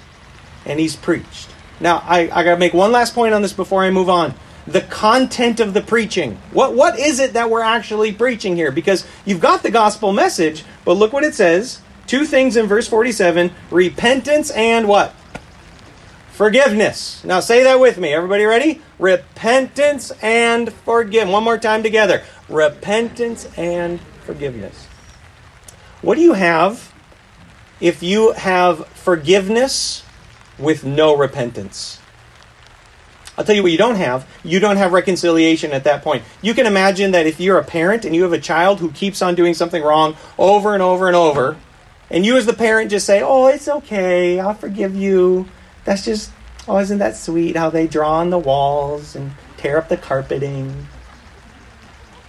and 0.64 0.80
he's 0.80 0.96
preached. 0.96 1.50
Now, 1.80 2.02
I, 2.06 2.22
I 2.32 2.44
got 2.44 2.52
to 2.52 2.56
make 2.56 2.74
one 2.74 2.92
last 2.92 3.14
point 3.14 3.34
on 3.34 3.42
this 3.42 3.52
before 3.52 3.84
I 3.84 3.90
move 3.90 4.08
on. 4.08 4.34
The 4.66 4.80
content 4.80 5.60
of 5.60 5.74
the 5.74 5.80
preaching. 5.80 6.38
What, 6.52 6.74
what 6.74 6.98
is 6.98 7.20
it 7.20 7.34
that 7.34 7.50
we're 7.50 7.62
actually 7.62 8.12
preaching 8.12 8.56
here? 8.56 8.72
Because 8.72 9.06
you've 9.24 9.40
got 9.40 9.62
the 9.62 9.70
gospel 9.70 10.12
message, 10.12 10.64
but 10.84 10.94
look 10.94 11.12
what 11.12 11.22
it 11.22 11.34
says. 11.34 11.80
Two 12.06 12.24
things 12.24 12.56
in 12.56 12.66
verse 12.66 12.88
47 12.88 13.52
repentance 13.70 14.50
and 14.50 14.88
what? 14.88 15.14
Forgiveness. 16.30 17.24
Now 17.24 17.40
say 17.40 17.62
that 17.62 17.80
with 17.80 17.98
me. 17.98 18.12
Everybody 18.12 18.44
ready? 18.44 18.82
Repentance 18.98 20.10
and 20.22 20.72
forgive. 20.72 21.28
One 21.28 21.44
more 21.44 21.58
time 21.58 21.82
together. 21.82 22.22
Repentance 22.48 23.48
and 23.56 24.00
forgiveness. 24.24 24.86
What 26.02 26.16
do 26.16 26.20
you 26.20 26.34
have 26.34 26.92
if 27.80 28.02
you 28.02 28.32
have 28.32 28.86
forgiveness 28.88 30.04
with 30.58 30.84
no 30.84 31.16
repentance. 31.16 32.00
I'll 33.38 33.44
tell 33.44 33.54
you 33.54 33.62
what 33.62 33.72
you 33.72 33.78
don't 33.78 33.96
have. 33.96 34.26
You 34.42 34.60
don't 34.60 34.78
have 34.78 34.92
reconciliation 34.92 35.72
at 35.72 35.84
that 35.84 36.02
point. 36.02 36.24
You 36.40 36.54
can 36.54 36.66
imagine 36.66 37.10
that 37.10 37.26
if 37.26 37.38
you're 37.38 37.58
a 37.58 37.64
parent 37.64 38.04
and 38.04 38.14
you 38.14 38.22
have 38.22 38.32
a 38.32 38.40
child 38.40 38.80
who 38.80 38.90
keeps 38.90 39.20
on 39.20 39.34
doing 39.34 39.52
something 39.52 39.82
wrong 39.82 40.16
over 40.38 40.72
and 40.72 40.82
over 40.82 41.06
and 41.06 41.16
over, 41.16 41.56
and 42.10 42.24
you 42.24 42.36
as 42.36 42.46
the 42.46 42.54
parent 42.54 42.90
just 42.90 43.04
say, 43.04 43.20
Oh, 43.22 43.48
it's 43.48 43.68
okay, 43.68 44.40
I'll 44.40 44.54
forgive 44.54 44.94
you. 44.94 45.46
That's 45.84 46.04
just, 46.04 46.30
oh, 46.66 46.78
isn't 46.78 46.98
that 46.98 47.16
sweet 47.16 47.56
how 47.56 47.68
they 47.68 47.86
draw 47.86 48.20
on 48.20 48.30
the 48.30 48.38
walls 48.38 49.14
and 49.14 49.32
tear 49.58 49.76
up 49.78 49.88
the 49.88 49.96
carpeting? 49.96 50.86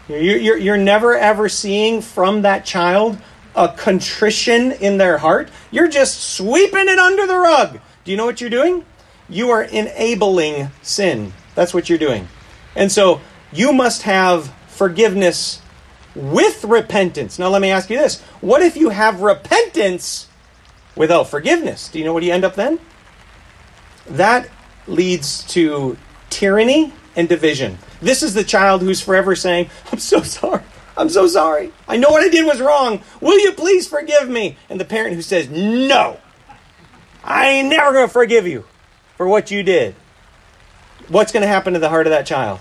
You're, 0.09 0.19
you're, 0.19 0.57
you're 0.57 0.77
never 0.77 1.15
ever 1.15 1.47
seeing 1.47 2.01
from 2.01 2.41
that 2.41 2.65
child 2.65 3.17
a 3.55 3.69
contrition 3.69 4.71
in 4.73 4.97
their 4.97 5.17
heart. 5.17 5.49
You're 5.71 5.87
just 5.87 6.35
sweeping 6.35 6.87
it 6.87 6.99
under 6.99 7.25
the 7.25 7.37
rug. 7.37 7.79
Do 8.07 8.11
you 8.11 8.17
know 8.17 8.25
what 8.25 8.39
you're 8.39 8.49
doing? 8.49 8.85
you 9.29 9.49
are 9.49 9.63
enabling 9.63 10.71
sin. 10.81 11.33
That's 11.55 11.73
what 11.73 11.89
you're 11.89 11.97
doing. 11.97 12.27
And 12.75 12.91
so 12.91 13.21
you 13.51 13.73
must 13.73 14.03
have 14.03 14.53
forgiveness 14.67 15.61
with 16.15 16.63
repentance. 16.63 17.37
Now, 17.37 17.49
let 17.49 17.61
me 17.61 17.69
ask 17.69 17.89
you 17.89 17.97
this 17.97 18.21
what 18.41 18.61
if 18.61 18.77
you 18.77 18.89
have 18.89 19.21
repentance 19.21 20.27
without 20.95 21.29
forgiveness? 21.29 21.89
Do 21.89 21.99
you 21.99 22.05
know 22.05 22.13
what 22.13 22.23
you 22.23 22.31
end 22.31 22.45
up 22.45 22.55
then? 22.55 22.79
That 24.07 24.49
leads 24.87 25.43
to 25.47 25.97
tyranny 26.29 26.93
and 27.15 27.27
division. 27.27 27.77
This 28.01 28.23
is 28.23 28.33
the 28.33 28.43
child 28.43 28.81
who's 28.81 29.01
forever 29.01 29.35
saying, 29.35 29.69
I'm 29.91 29.99
so 29.99 30.21
sorry. 30.21 30.63
I'm 30.95 31.09
so 31.09 31.27
sorry. 31.27 31.71
I 31.87 31.97
know 31.97 32.09
what 32.09 32.23
I 32.23 32.29
did 32.29 32.45
was 32.45 32.59
wrong. 32.59 33.01
Will 33.21 33.39
you 33.39 33.51
please 33.51 33.87
forgive 33.87 34.29
me? 34.29 34.57
And 34.69 34.79
the 34.79 34.85
parent 34.85 35.15
who 35.15 35.21
says, 35.21 35.49
No, 35.49 36.19
I 37.27 37.47
ain't 37.49 37.67
never 37.67 37.91
going 37.91 38.07
to 38.07 38.13
forgive 38.13 38.47
you 38.47 38.63
for 39.17 39.27
what 39.27 39.51
you 39.51 39.61
did, 39.61 39.95
what's 41.09 41.33
going 41.33 41.41
to 41.41 41.47
happen 41.47 41.73
to 41.73 41.79
the 41.79 41.89
heart 41.89 42.07
of 42.07 42.11
that 42.11 42.25
child? 42.25 42.59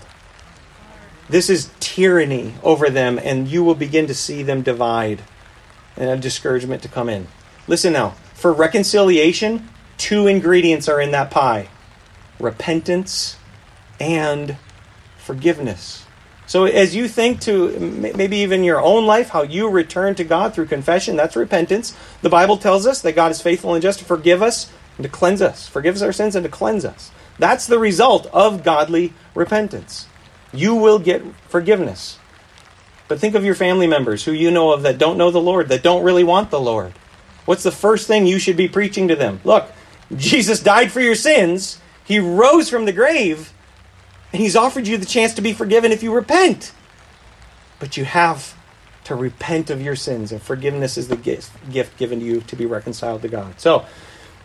This 1.29 1.49
is 1.49 1.71
tyranny 1.79 2.55
over 2.63 2.89
them, 2.89 3.17
and 3.17 3.47
you 3.47 3.63
will 3.63 3.75
begin 3.75 4.07
to 4.07 4.13
see 4.13 4.43
them 4.43 4.63
divide 4.63 5.21
and 5.95 6.09
a 6.09 6.17
discouragement 6.17 6.83
to 6.83 6.89
come 6.89 7.07
in. 7.07 7.27
Listen 7.67 7.93
now, 7.93 8.11
for 8.33 8.51
reconciliation, 8.51 9.69
two 9.97 10.27
ingredients 10.27 10.89
are 10.89 10.99
in 10.99 11.11
that 11.11 11.31
pie 11.31 11.69
repentance 12.39 13.37
and 13.99 14.57
forgiveness. 15.17 16.06
So, 16.47 16.63
as 16.63 16.95
you 16.95 17.09
think 17.09 17.41
to 17.41 17.77
maybe 17.77 18.37
even 18.37 18.63
your 18.63 18.81
own 18.81 19.05
life, 19.05 19.29
how 19.29 19.43
you 19.43 19.69
return 19.69 20.15
to 20.15 20.23
God 20.23 20.53
through 20.53 20.67
confession, 20.67 21.17
that's 21.17 21.35
repentance. 21.35 21.95
The 22.21 22.29
Bible 22.29 22.55
tells 22.57 22.87
us 22.87 23.01
that 23.01 23.15
God 23.15 23.31
is 23.31 23.41
faithful 23.41 23.73
and 23.73 23.81
just 23.81 23.99
to 23.99 24.05
forgive 24.05 24.41
us 24.41 24.71
and 24.97 25.03
to 25.03 25.09
cleanse 25.09 25.41
us, 25.41 25.67
forgive 25.67 25.95
us 25.95 26.01
our 26.01 26.13
sins 26.13 26.35
and 26.35 26.45
to 26.45 26.49
cleanse 26.49 26.85
us. 26.85 27.11
That's 27.37 27.67
the 27.67 27.77
result 27.77 28.27
of 28.27 28.63
godly 28.63 29.13
repentance. 29.35 30.07
You 30.53 30.73
will 30.73 30.99
get 30.99 31.21
forgiveness. 31.49 32.17
But 33.09 33.19
think 33.19 33.35
of 33.35 33.45
your 33.45 33.55
family 33.55 33.87
members 33.87 34.23
who 34.23 34.31
you 34.31 34.49
know 34.49 34.71
of 34.71 34.83
that 34.83 34.97
don't 34.97 35.17
know 35.17 35.31
the 35.31 35.41
Lord, 35.41 35.67
that 35.69 35.83
don't 35.83 36.03
really 36.03 36.23
want 36.23 36.49
the 36.49 36.59
Lord. 36.59 36.93
What's 37.45 37.63
the 37.63 37.71
first 37.71 38.07
thing 38.07 38.25
you 38.25 38.39
should 38.39 38.57
be 38.57 38.67
preaching 38.67 39.09
to 39.09 39.15
them? 39.15 39.41
Look, 39.43 39.69
Jesus 40.15 40.61
died 40.61 40.91
for 40.91 41.01
your 41.01 41.15
sins, 41.15 41.79
He 42.05 42.19
rose 42.19 42.69
from 42.69 42.85
the 42.85 42.93
grave, 42.93 43.53
and 44.37 44.43
He's 44.43 44.55
offered 44.55 44.85
you 44.85 44.97
the 44.97 45.05
chance 45.07 45.33
to 45.33 45.41
be 45.41 45.51
forgiven 45.51 45.91
if 45.91 46.03
you 46.03 46.13
repent. 46.13 46.71
But 47.79 47.97
you 47.97 48.05
have 48.05 48.55
to 49.05 49.15
repent 49.15 49.71
of 49.71 49.81
your 49.81 49.95
sins, 49.95 50.31
and 50.31 50.39
forgiveness 50.39 50.95
is 50.95 51.07
the 51.07 51.15
gift, 51.15 51.51
gift 51.71 51.97
given 51.97 52.19
to 52.19 52.25
you 52.25 52.41
to 52.41 52.55
be 52.55 52.67
reconciled 52.67 53.23
to 53.23 53.29
God. 53.29 53.59
So, 53.59 53.87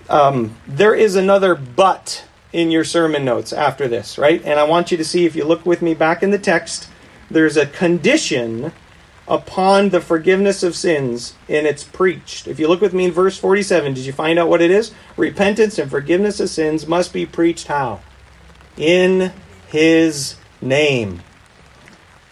um, 0.09 0.57
there 0.67 0.95
is 0.95 1.15
another 1.15 1.55
but 1.55 2.25
in 2.55 2.71
your 2.71 2.85
sermon 2.85 3.27
notes 3.27 3.53
after 3.53 3.87
this, 3.87 4.17
right? 4.17 4.43
And 4.43 4.59
I 4.59 4.63
want 4.63 4.91
you 4.93 4.97
to 4.97 5.05
see, 5.05 5.27
if 5.27 5.37
you 5.37 5.45
look 5.45 5.67
with 5.67 5.83
me 5.83 5.93
back 5.93 6.23
in 6.23 6.31
the 6.31 6.39
text, 6.39 6.89
there's 7.31 7.59
a 7.59 7.67
condition 7.67 8.73
upon 9.29 9.91
the 9.91 10.01
forgiveness 10.01 10.63
of 10.63 10.75
sins 10.75 11.35
and 11.51 11.67
it's 11.67 11.85
preached. 11.85 12.49
If 12.49 12.59
you 12.59 12.67
look 12.67 12.81
with 12.81 12.95
me 12.95 13.05
in 13.05 13.13
verse 13.13 13.37
47, 13.37 13.93
did 13.93 14.07
you 14.07 14.13
find 14.15 14.39
out 14.39 14.49
what 14.49 14.63
it 14.63 14.71
is? 14.71 14.93
Repentance 15.19 15.79
and 15.79 15.91
forgiveness 15.91 16.41
of 16.41 16.49
sins 16.49 16.87
must 16.87 17.13
be 17.13 17.27
preached 17.27 17.67
how? 17.67 18.01
In 18.79 19.33
his 19.73 20.37
name. 20.61 21.23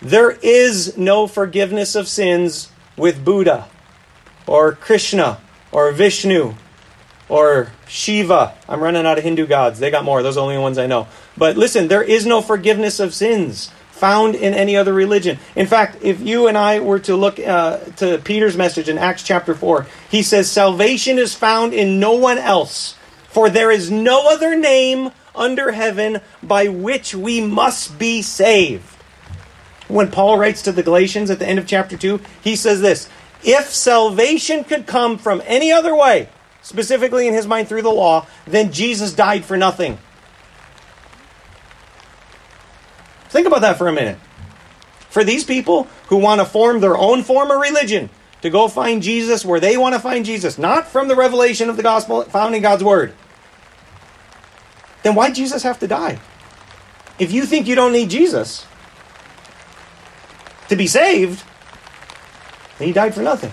There 0.01 0.31
is 0.31 0.97
no 0.97 1.27
forgiveness 1.27 1.95
of 1.95 2.07
sins 2.07 2.71
with 2.97 3.25
Buddha 3.25 3.69
or 4.47 4.73
Krishna 4.73 5.41
or 5.73 5.91
Vishnu 5.93 6.55
or 7.29 7.73
Shiva. 7.89 8.55
I'm 8.69 8.81
running 8.81 9.07
out 9.07 9.19
of 9.19 9.25
Hindu 9.25 9.47
gods. 9.47 9.79
They 9.79 9.91
got 9.91 10.05
more. 10.05 10.23
Those 10.23 10.37
are 10.37 10.41
the 10.41 10.53
only 10.53 10.59
ones 10.59 10.79
I 10.79 10.87
know. 10.87 11.09
But 11.37 11.57
listen, 11.57 11.89
there 11.89 12.03
is 12.03 12.27
no 12.27 12.43
forgiveness 12.43 13.01
of 13.01 13.15
sins 13.15 13.71
found 13.91 14.35
in 14.35 14.55
any 14.55 14.77
other 14.77 14.93
religion. 14.93 15.39
In 15.55 15.67
fact, 15.67 15.99
if 16.03 16.21
you 16.21 16.47
and 16.47 16.57
I 16.57 16.81
were 16.81 16.99
to 17.01 17.17
look 17.17 17.39
uh, 17.39 17.79
to 17.97 18.19
Peter's 18.19 18.57
message 18.57 18.89
in 18.89 18.99
Acts 18.99 19.23
chapter 19.23 19.55
4, 19.55 19.87
he 20.11 20.23
says, 20.23 20.51
Salvation 20.51 21.19
is 21.19 21.35
found 21.35 21.75
in 21.75 22.01
no 22.01 22.13
one 22.15 22.39
else, 22.39 22.97
for 23.29 23.51
there 23.51 23.71
is 23.71 23.91
no 23.91 24.33
other 24.33 24.57
name 24.57 25.11
under 25.35 25.73
heaven 25.73 26.21
by 26.43 26.69
which 26.69 27.15
we 27.15 27.41
must 27.41 27.99
be 27.99 28.23
saved. 28.23 28.85
When 29.89 30.11
Paul 30.11 30.39
writes 30.39 30.63
to 30.63 30.73
the 30.73 30.83
Galatians 30.83 31.31
at 31.31 31.39
the 31.39 31.47
end 31.47 31.59
of 31.59 31.67
chapter 31.67 31.97
2, 31.97 32.21
he 32.43 32.57
says 32.57 32.81
this 32.81 33.09
If 33.43 33.71
salvation 33.71 34.65
could 34.65 34.87
come 34.87 35.19
from 35.19 35.43
any 35.47 35.73
other 35.73 35.95
way, 35.95 36.29
specifically 36.63 37.27
in 37.27 37.35
his 37.35 37.47
mind 37.47 37.69
through 37.69 37.83
the 37.83 37.91
law, 37.91 38.27
then 38.47 38.73
Jesus 38.73 39.13
died 39.13 39.45
for 39.45 39.57
nothing. 39.57 39.99
Think 43.29 43.47
about 43.47 43.63
that 43.63 43.79
for 43.79 43.89
a 43.89 43.93
minute. 43.93 44.19
For 45.09 45.25
these 45.25 45.45
people 45.45 45.89
who 46.09 46.17
want 46.17 46.41
to 46.41 46.45
form 46.45 46.81
their 46.81 46.97
own 46.97 47.23
form 47.23 47.51
of 47.51 47.61
religion, 47.61 48.11
to 48.43 48.51
go 48.51 48.69
find 48.69 49.03
Jesus 49.03 49.45
where 49.45 49.61
they 49.61 49.77
want 49.77 49.95
to 49.95 50.01
find 50.01 50.25
Jesus, 50.25 50.59
not 50.59 50.89
from 50.89 51.09
the 51.09 51.17
revelation 51.17 51.69
of 51.69 51.77
the 51.77 51.83
gospel 51.83 52.23
found 52.23 52.55
in 52.55 52.63
God's 52.63 52.85
word, 52.85 53.15
then 55.03 55.15
why 55.15 55.31
Jesus 55.31 55.63
have 55.63 55.79
to 55.81 55.87
die? 55.87 56.21
If 57.19 57.33
you 57.33 57.45
think 57.45 57.67
you 57.67 57.75
don't 57.75 57.93
need 57.93 58.11
Jesus 58.11 58.67
to 60.69 60.77
be 60.77 60.87
saved, 60.87 61.43
then 62.79 62.89
he 62.89 62.93
died 62.93 63.15
for 63.15 63.23
nothing. 63.23 63.53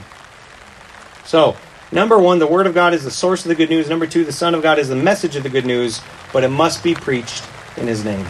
So, 1.26 1.58
Number 1.92 2.20
one, 2.20 2.40
the 2.40 2.48
Word 2.48 2.68
of 2.68 2.74
God 2.74 2.94
is 2.94 3.06
the 3.06 3.12
source 3.12 3.46
of 3.46 3.50
the 3.50 3.56
good 3.56 3.70
news. 3.70 3.90
Number 3.90 4.06
two, 4.06 4.26
the 4.26 4.34
Son 4.34 4.54
of 4.54 4.62
God 4.62 4.78
is 4.78 4.90
the 4.90 4.96
message 4.96 5.38
of 5.38 5.44
the 5.44 5.50
good 5.50 5.66
news, 5.66 6.02
but 6.34 6.44
it 6.44 6.50
must 6.50 6.84
be 6.84 6.94
preached 6.94 7.46
in 7.78 7.88
His 7.88 8.04
name. 8.04 8.28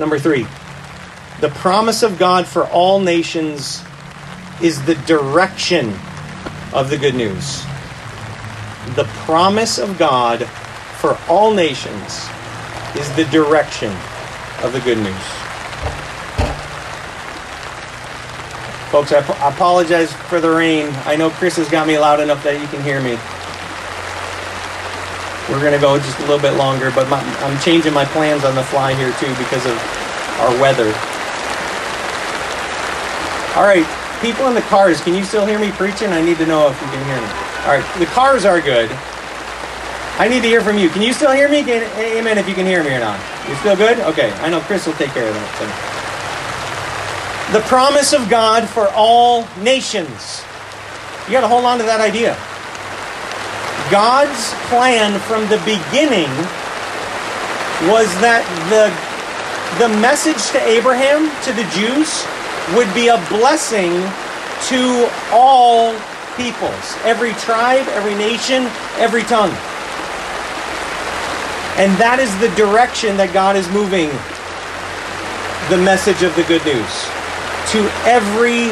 Number 0.00 0.18
three, 0.18 0.44
the 1.40 1.50
promise 1.50 2.02
of 2.02 2.18
God 2.18 2.46
for 2.46 2.66
all 2.66 2.98
nations 2.98 3.84
is 4.60 4.84
the 4.86 4.96
direction 5.06 5.94
of 6.72 6.90
the 6.90 6.98
good 6.98 7.14
news. 7.14 7.62
The 8.96 9.04
promise 9.24 9.78
of 9.78 9.96
God 9.96 10.48
for 11.04 11.18
all 11.28 11.52
nations 11.52 12.30
is 12.96 13.14
the 13.14 13.26
direction 13.30 13.92
of 14.64 14.72
the 14.72 14.80
good 14.80 14.96
news. 14.96 15.26
Folks, 18.88 19.12
I, 19.12 19.20
apologize 19.46 20.14
for 20.14 20.40
the 20.40 20.48
rain. 20.48 20.88
I 21.04 21.14
know 21.14 21.28
Chris 21.28 21.56
has 21.56 21.68
got 21.68 21.86
me 21.86 21.98
loud 21.98 22.20
enough 22.20 22.42
that 22.44 22.58
you 22.58 22.66
can 22.68 22.80
hear 22.80 23.02
me. 23.04 23.20
We're 25.52 25.60
going 25.60 25.76
to 25.76 25.78
go 25.78 25.98
just 25.98 26.16
a 26.20 26.22
little 26.22 26.40
bit 26.40 26.56
longer, 26.56 26.90
but 26.96 27.06
my, 27.10 27.20
I'm 27.44 27.60
changing 27.60 27.92
my 27.92 28.06
plans 28.06 28.42
on 28.42 28.54
the 28.54 28.64
fly 28.64 28.94
here 28.94 29.12
too 29.20 29.28
because 29.36 29.66
of 29.68 29.76
our 30.40 30.56
weather. 30.56 30.88
All 33.60 33.68
right, 33.68 33.84
people 34.22 34.48
in 34.48 34.54
the 34.54 34.64
cars, 34.72 35.02
can 35.02 35.12
you 35.12 35.24
still 35.24 35.44
hear 35.44 35.58
me 35.58 35.70
preaching? 35.72 36.16
I 36.16 36.24
need 36.24 36.38
to 36.38 36.46
know 36.46 36.70
if 36.70 36.80
you 36.80 36.88
can 36.88 37.04
hear 37.04 37.20
me. 37.20 37.28
All 37.68 37.76
right, 37.76 37.98
the 38.00 38.08
cars 38.16 38.46
are 38.46 38.62
good. 38.62 38.88
I 40.16 40.28
need 40.28 40.42
to 40.42 40.48
hear 40.48 40.60
from 40.60 40.78
you. 40.78 40.88
Can 40.90 41.02
you 41.02 41.12
still 41.12 41.32
hear 41.32 41.48
me? 41.48 41.64
Can, 41.64 41.82
amen 41.98 42.38
if 42.38 42.48
you 42.48 42.54
can 42.54 42.66
hear 42.66 42.84
me 42.84 42.94
or 42.94 43.00
not. 43.00 43.18
You 43.48 43.56
still 43.56 43.76
good? 43.76 43.98
Okay, 43.98 44.30
I 44.42 44.48
know 44.48 44.60
Chris 44.60 44.86
will 44.86 44.94
take 44.94 45.10
care 45.10 45.26
of 45.26 45.34
that. 45.34 45.50
So 45.58 45.94
the 47.52 47.60
promise 47.66 48.12
of 48.12 48.30
God 48.30 48.68
for 48.68 48.88
all 48.94 49.46
nations. 49.60 50.42
You 51.26 51.32
got 51.32 51.42
to 51.42 51.48
hold 51.48 51.64
on 51.64 51.78
to 51.78 51.84
that 51.84 52.00
idea. 52.00 52.38
God's 53.90 54.54
plan 54.70 55.18
from 55.26 55.44
the 55.50 55.58
beginning 55.66 56.30
was 57.90 58.08
that 58.22 58.46
the, 58.70 58.88
the 59.82 59.90
message 60.00 60.40
to 60.52 60.60
Abraham, 60.62 61.26
to 61.42 61.52
the 61.52 61.66
Jews, 61.74 62.24
would 62.78 62.88
be 62.94 63.08
a 63.08 63.18
blessing 63.28 63.92
to 64.70 65.10
all 65.34 65.92
peoples, 66.38 66.96
every 67.04 67.32
tribe, 67.44 67.86
every 67.92 68.14
nation, 68.14 68.70
every 68.96 69.22
tongue. 69.24 69.52
And 71.76 71.90
that 71.98 72.18
is 72.22 72.30
the 72.38 72.54
direction 72.54 73.16
that 73.16 73.32
God 73.32 73.56
is 73.56 73.68
moving 73.70 74.08
the 75.68 75.80
message 75.82 76.22
of 76.22 76.34
the 76.36 76.44
good 76.44 76.62
news 76.62 76.92
to 77.72 77.82
every 78.06 78.70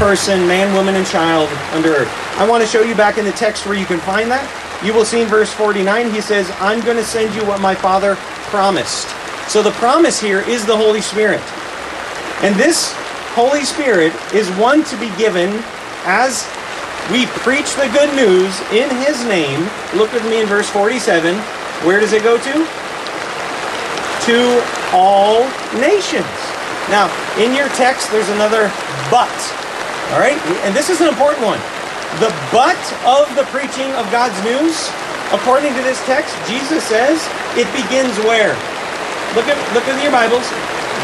person, 0.00 0.46
man, 0.48 0.74
woman, 0.74 0.96
and 0.96 1.06
child 1.06 1.48
under 1.70 1.90
earth. 1.94 2.10
I 2.38 2.48
want 2.48 2.62
to 2.64 2.68
show 2.68 2.82
you 2.82 2.94
back 2.94 3.18
in 3.18 3.24
the 3.24 3.32
text 3.32 3.66
where 3.66 3.78
you 3.78 3.86
can 3.86 4.00
find 4.00 4.30
that. 4.30 4.42
you 4.82 4.92
will 4.92 5.04
see 5.04 5.22
in 5.22 5.28
verse 5.28 5.52
49, 5.52 6.10
he 6.10 6.20
says, 6.20 6.50
I'm 6.58 6.80
going 6.84 6.96
to 6.96 7.04
send 7.04 7.34
you 7.34 7.44
what 7.46 7.60
my 7.60 7.74
Father 7.74 8.16
promised. 8.50 9.08
So 9.48 9.62
the 9.62 9.70
promise 9.72 10.20
here 10.20 10.40
is 10.40 10.66
the 10.66 10.76
Holy 10.76 11.00
Spirit. 11.00 11.40
And 12.42 12.54
this 12.56 12.92
Holy 13.32 13.62
Spirit 13.62 14.12
is 14.34 14.50
one 14.58 14.82
to 14.84 14.96
be 14.98 15.14
given 15.16 15.50
as 16.04 16.44
we 17.12 17.26
preach 17.44 17.74
the 17.76 17.88
good 17.92 18.10
news 18.16 18.58
in 18.72 18.90
his 19.04 19.24
name. 19.24 19.68
Look 19.94 20.12
with 20.12 20.24
me 20.24 20.40
in 20.40 20.46
verse 20.46 20.68
47. 20.68 21.34
Where 21.84 22.00
does 22.00 22.12
it 22.12 22.22
go 22.24 22.40
to? 22.40 22.54
To 24.24 24.38
all 24.96 25.44
nations. 25.76 26.32
Now, 26.88 27.12
in 27.36 27.52
your 27.52 27.68
text, 27.76 28.10
there's 28.10 28.28
another 28.30 28.72
but. 29.12 29.32
All 30.12 30.20
right? 30.20 30.40
And 30.64 30.74
this 30.74 30.88
is 30.88 31.00
an 31.00 31.08
important 31.08 31.44
one. 31.44 31.60
The 32.24 32.32
but 32.48 32.80
of 33.04 33.28
the 33.36 33.44
preaching 33.52 33.92
of 34.00 34.08
God's 34.08 34.36
news, 34.44 34.88
according 35.32 35.74
to 35.74 35.82
this 35.82 36.00
text, 36.06 36.32
Jesus 36.48 36.84
says 36.84 37.20
it 37.52 37.68
begins 37.76 38.16
where? 38.24 38.56
Look 39.36 39.50
at 39.52 39.58
look 39.74 39.84
at 39.84 40.00
your 40.00 40.12
Bibles. 40.12 40.48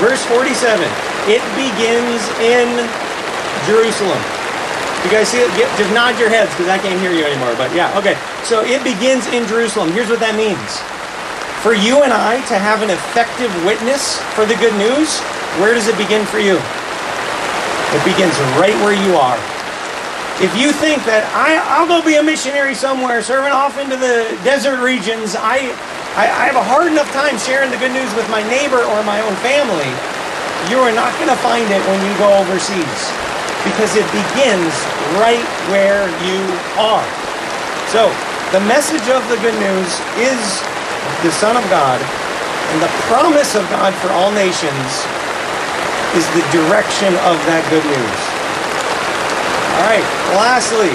Verse 0.01 0.25
47. 0.33 0.81
It 1.29 1.45
begins 1.61 2.25
in 2.41 2.73
Jerusalem. 3.69 4.40
You 5.01 5.09
guys 5.09 5.33
see 5.33 5.41
it? 5.41 5.49
Get, 5.57 5.65
just 5.81 5.89
nod 5.97 6.21
your 6.21 6.29
heads 6.29 6.53
because 6.53 6.69
I 6.69 6.77
can't 6.77 7.01
hear 7.01 7.09
you 7.09 7.25
anymore. 7.25 7.57
But 7.57 7.73
yeah, 7.73 7.89
okay. 7.97 8.21
So 8.45 8.61
it 8.61 8.85
begins 8.85 9.25
in 9.33 9.49
Jerusalem. 9.49 9.89
Here's 9.97 10.13
what 10.13 10.21
that 10.21 10.37
means. 10.37 10.61
For 11.65 11.73
you 11.73 12.05
and 12.05 12.13
I 12.13 12.45
to 12.53 12.57
have 12.61 12.85
an 12.85 12.93
effective 12.93 13.49
witness 13.65 14.21
for 14.37 14.45
the 14.45 14.61
good 14.61 14.77
news, 14.77 15.17
where 15.57 15.73
does 15.73 15.89
it 15.89 15.97
begin 15.97 16.29
for 16.29 16.37
you? 16.37 16.61
It 17.97 18.03
begins 18.05 18.37
right 18.61 18.77
where 18.85 18.93
you 18.93 19.17
are. 19.17 19.41
If 20.45 20.53
you 20.61 20.69
think 20.69 21.01
that 21.09 21.25
I, 21.33 21.57
I'll 21.73 21.89
go 21.89 22.05
be 22.05 22.21
a 22.21 22.25
missionary 22.25 22.77
somewhere, 22.77 23.25
serving 23.25 23.53
off 23.53 23.81
into 23.81 23.97
the 23.97 24.29
desert 24.45 24.85
regions, 24.85 25.33
I, 25.33 25.73
I, 26.13 26.29
I 26.29 26.45
have 26.45 26.61
a 26.61 26.65
hard 26.65 26.93
enough 26.93 27.09
time 27.17 27.41
sharing 27.41 27.73
the 27.73 27.81
good 27.81 27.93
news 27.93 28.09
with 28.13 28.29
my 28.29 28.45
neighbor 28.53 28.85
or 28.85 29.01
my 29.09 29.21
own 29.25 29.37
family. 29.41 29.89
You 30.69 30.77
are 30.85 30.93
not 30.93 31.13
going 31.17 31.33
to 31.33 31.41
find 31.41 31.65
it 31.73 31.81
when 31.89 32.01
you 32.05 32.13
go 32.21 32.29
overseas 32.37 33.30
because 33.65 33.97
it 33.97 34.07
begins 34.13 34.73
right 35.21 35.45
where 35.69 36.09
you 36.25 36.41
are. 36.81 37.05
So, 37.93 38.09
the 38.53 38.63
message 38.67 39.07
of 39.13 39.23
the 39.29 39.37
good 39.45 39.55
news 39.61 39.91
is 40.17 40.41
the 41.23 41.31
Son 41.31 41.57
of 41.57 41.65
God, 41.69 42.01
and 42.73 42.83
the 42.83 42.93
promise 43.07 43.55
of 43.55 43.69
God 43.69 43.93
for 44.01 44.09
all 44.11 44.33
nations 44.33 44.91
is 46.17 46.27
the 46.35 46.43
direction 46.51 47.15
of 47.29 47.39
that 47.47 47.63
good 47.71 47.85
news. 47.87 48.21
All 49.79 49.87
right, 49.87 50.07
lastly, 50.35 50.91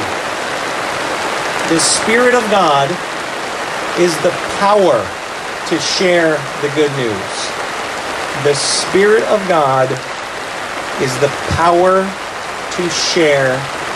the 1.71 1.79
Spirit 1.79 2.35
of 2.35 2.43
God 2.51 2.89
is 3.99 4.15
the 4.19 4.33
power 4.59 4.99
to 5.69 5.79
share 5.79 6.35
the 6.61 6.69
good 6.75 6.91
news. 6.97 7.35
The 8.43 8.53
Spirit 8.53 9.23
of 9.31 9.39
God 9.47 9.89
is 11.01 11.15
the 11.19 11.29
power 11.55 12.03
to 12.75 12.89
share 12.89 13.55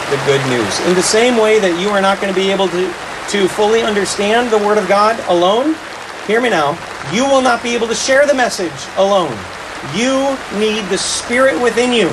the 0.10 0.18
good 0.26 0.42
news. 0.50 0.80
In 0.88 0.96
the 0.96 1.04
same 1.04 1.38
way 1.38 1.60
that 1.60 1.80
you 1.80 1.90
are 1.90 2.02
not 2.02 2.22
going 2.22 2.34
to 2.34 2.40
be 2.40 2.52
able 2.52 2.68
to, 2.70 2.88
to 3.30 3.48
fully 3.48 3.84
understand 3.84 4.50
the 4.50 4.58
Word 4.58 4.78
of 4.78 4.88
God 4.88 5.20
alone, 5.28 5.76
hear 6.26 6.42
me 6.42 6.50
now, 6.50 6.80
you 7.12 7.26
will 7.26 7.42
not 7.42 7.62
be 7.62 7.76
able 7.76 7.88
to 7.88 7.96
share 7.96 8.26
the 8.26 8.34
message 8.34 8.72
alone. 8.98 9.36
You 9.96 10.38
need 10.58 10.88
the 10.88 10.98
Spirit 10.98 11.62
within 11.62 11.92
you 11.92 12.08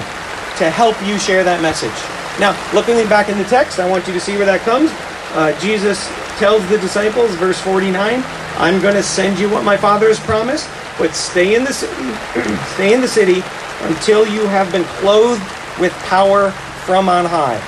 to 0.59 0.71
help 0.71 0.97
you 1.07 1.19
share 1.19 1.45
that 1.45 1.63
message. 1.63 1.95
Now, 2.41 2.53
looking 2.75 2.97
back 3.09 3.29
in 3.29 3.39
the 3.39 3.45
text, 3.45 3.79
I 3.79 3.89
want 3.89 4.07
you 4.07 4.13
to 4.13 4.21
see 4.21 4.37
where 4.37 4.47
that 4.47 4.61
comes. 4.61 4.91
Uh, 5.39 5.59
Jesus 5.61 6.09
tells 6.39 6.67
the 6.69 6.79
disciples, 6.79 7.35
verse 7.37 7.61
49, 7.61 8.23
I'm 8.59 8.81
going 8.81 8.95
to 8.95 9.03
send 9.03 9.39
you 9.39 9.49
what 9.49 9.65
my 9.65 9.77
Father 9.77 10.09
has 10.09 10.21
promised, 10.21 10.69
but 10.99 11.15
stay 11.15 11.55
in 11.55 11.65
the 11.65 11.73
city, 11.73 11.93
stay 12.75 12.93
in 12.93 13.01
the 13.01 13.09
city 13.09 13.43
until 13.89 14.27
you 14.27 14.47
have 14.47 14.73
been 14.73 14.85
clothed 15.01 15.43
with 15.81 15.93
power 16.05 16.51
from 16.85 17.09
on 17.09 17.25
high. 17.25 17.61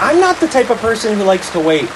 I'm 0.00 0.20
not 0.20 0.40
the 0.40 0.48
type 0.48 0.70
of 0.70 0.78
person 0.78 1.16
who 1.16 1.24
likes 1.24 1.50
to 1.50 1.60
wait. 1.60 1.88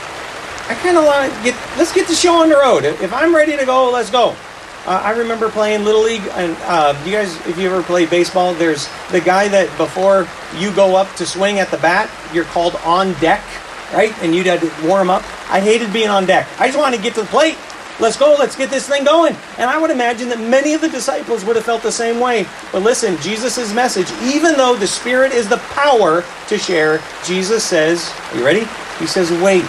I 0.68 0.74
kind 0.74 0.96
of 0.96 1.04
to 1.04 1.44
get, 1.44 1.54
let's 1.76 1.92
get 1.92 2.06
the 2.06 2.14
show 2.14 2.40
on 2.40 2.48
the 2.48 2.56
road. 2.56 2.84
If 2.84 3.12
I'm 3.12 3.34
ready 3.34 3.56
to 3.56 3.66
go, 3.66 3.90
let's 3.90 4.10
go. 4.10 4.36
Uh, 4.86 5.02
I 5.04 5.10
remember 5.10 5.50
playing 5.50 5.84
Little 5.84 6.02
League, 6.02 6.22
and 6.32 6.56
uh, 6.62 7.00
you 7.04 7.12
guys, 7.12 7.34
if 7.46 7.58
you 7.58 7.66
ever 7.66 7.82
played 7.82 8.08
baseball, 8.08 8.54
there's 8.54 8.88
the 9.10 9.20
guy 9.20 9.48
that 9.48 9.76
before 9.76 10.26
you 10.56 10.74
go 10.74 10.96
up 10.96 11.14
to 11.16 11.26
swing 11.26 11.58
at 11.58 11.70
the 11.70 11.76
bat, 11.78 12.10
you're 12.32 12.46
called 12.46 12.76
on 12.76 13.12
deck, 13.14 13.44
right? 13.92 14.16
And 14.22 14.34
you'd 14.34 14.46
had 14.46 14.60
to 14.60 14.72
warm 14.86 15.10
up. 15.10 15.22
I 15.50 15.60
hated 15.60 15.92
being 15.92 16.08
on 16.08 16.24
deck. 16.24 16.48
I 16.58 16.66
just 16.66 16.78
wanted 16.78 16.96
to 16.96 17.02
get 17.02 17.14
to 17.14 17.22
the 17.22 17.26
plate. 17.26 17.58
Let's 18.00 18.16
go, 18.16 18.34
let's 18.38 18.56
get 18.56 18.70
this 18.70 18.88
thing 18.88 19.04
going. 19.04 19.36
And 19.58 19.68
I 19.68 19.78
would 19.78 19.90
imagine 19.90 20.30
that 20.30 20.40
many 20.40 20.72
of 20.72 20.80
the 20.80 20.88
disciples 20.88 21.44
would 21.44 21.56
have 21.56 21.66
felt 21.66 21.82
the 21.82 21.92
same 21.92 22.18
way. 22.18 22.46
But 22.72 22.82
listen, 22.82 23.18
Jesus' 23.18 23.74
message, 23.74 24.10
even 24.22 24.54
though 24.56 24.74
the 24.74 24.86
Spirit 24.86 25.32
is 25.32 25.48
the 25.48 25.58
power 25.74 26.24
to 26.48 26.58
share, 26.58 27.02
Jesus 27.24 27.62
says, 27.62 28.10
Are 28.32 28.38
you 28.38 28.44
ready? 28.44 28.66
He 28.98 29.06
says, 29.06 29.30
Wait. 29.42 29.64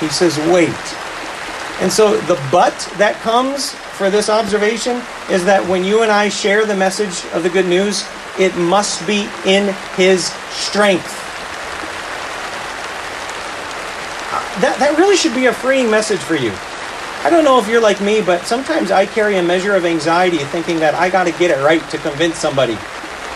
He 0.00 0.08
says, 0.08 0.38
Wait. 0.50 0.70
And 1.82 1.92
so 1.92 2.16
the 2.22 2.40
but 2.50 2.74
that 2.96 3.20
comes 3.22 3.72
for 3.72 4.08
this 4.08 4.30
observation 4.30 5.02
is 5.30 5.44
that 5.44 5.66
when 5.68 5.84
you 5.84 6.02
and 6.02 6.10
I 6.10 6.30
share 6.30 6.64
the 6.64 6.76
message 6.76 7.24
of 7.34 7.42
the 7.42 7.50
good 7.50 7.66
news, 7.66 8.02
it 8.38 8.56
must 8.56 9.06
be 9.06 9.28
in 9.44 9.74
His 9.96 10.32
strength. 10.50 11.18
That, 14.60 14.76
that 14.78 14.96
really 14.98 15.16
should 15.16 15.34
be 15.34 15.46
a 15.46 15.52
freeing 15.52 15.90
message 15.90 16.20
for 16.20 16.34
you. 16.34 16.52
I 17.22 17.28
don't 17.28 17.44
know 17.44 17.58
if 17.58 17.68
you're 17.68 17.82
like 17.82 18.00
me, 18.00 18.22
but 18.22 18.46
sometimes 18.46 18.90
I 18.90 19.04
carry 19.04 19.36
a 19.36 19.42
measure 19.42 19.74
of 19.74 19.84
anxiety 19.84 20.38
thinking 20.38 20.80
that 20.80 20.94
I 20.94 21.10
got 21.10 21.24
to 21.24 21.32
get 21.32 21.50
it 21.50 21.62
right 21.62 21.84
to 21.90 21.98
convince 21.98 22.38
somebody. 22.38 22.78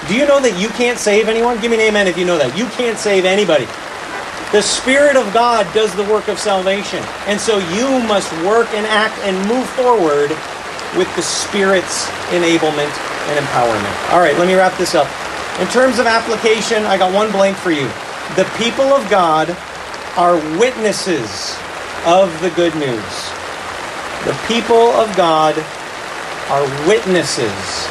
Do 0.09 0.17
you 0.17 0.25
know 0.25 0.41
that 0.41 0.57
you 0.57 0.69
can't 0.73 0.99
save 0.99 1.29
anyone? 1.29 1.61
Give 1.61 1.71
me 1.71 1.77
an 1.77 1.93
amen 1.93 2.09
if 2.09 2.17
you 2.17 2.25
know 2.25 2.39
that. 2.39 2.57
You 2.57 2.65
can't 2.73 2.97
save 2.97 3.27
anybody. 3.29 3.69
The 4.57 4.65
Spirit 4.65 5.21
of 5.21 5.29
God 5.37 5.69
does 5.75 5.93
the 5.95 6.05
work 6.09 6.29
of 6.29 6.39
salvation. 6.39 7.05
And 7.29 7.37
so 7.37 7.61
you 7.77 8.01
must 8.09 8.33
work 8.41 8.73
and 8.73 8.89
act 8.89 9.21
and 9.21 9.37
move 9.53 9.69
forward 9.77 10.33
with 10.97 11.13
the 11.13 11.23
Spirit's 11.23 12.09
enablement 12.33 12.89
and 13.29 13.37
empowerment. 13.37 13.93
All 14.17 14.21
right, 14.21 14.37
let 14.41 14.49
me 14.49 14.55
wrap 14.57 14.73
this 14.81 14.95
up. 14.97 15.09
In 15.61 15.69
terms 15.69 15.99
of 16.01 16.07
application, 16.09 16.89
I 16.89 16.97
got 16.97 17.13
one 17.13 17.31
blank 17.33 17.57
for 17.61 17.71
you. 17.71 17.85
The 18.33 18.49
people 18.57 18.97
of 18.97 19.05
God 19.13 19.53
are 20.17 20.41
witnesses 20.57 21.61
of 22.09 22.33
the 22.41 22.49
good 22.57 22.73
news. 22.81 23.44
The 24.25 24.39
people 24.49 24.89
of 24.97 25.15
God 25.17 25.55
are 26.49 26.89
witnesses 26.89 27.89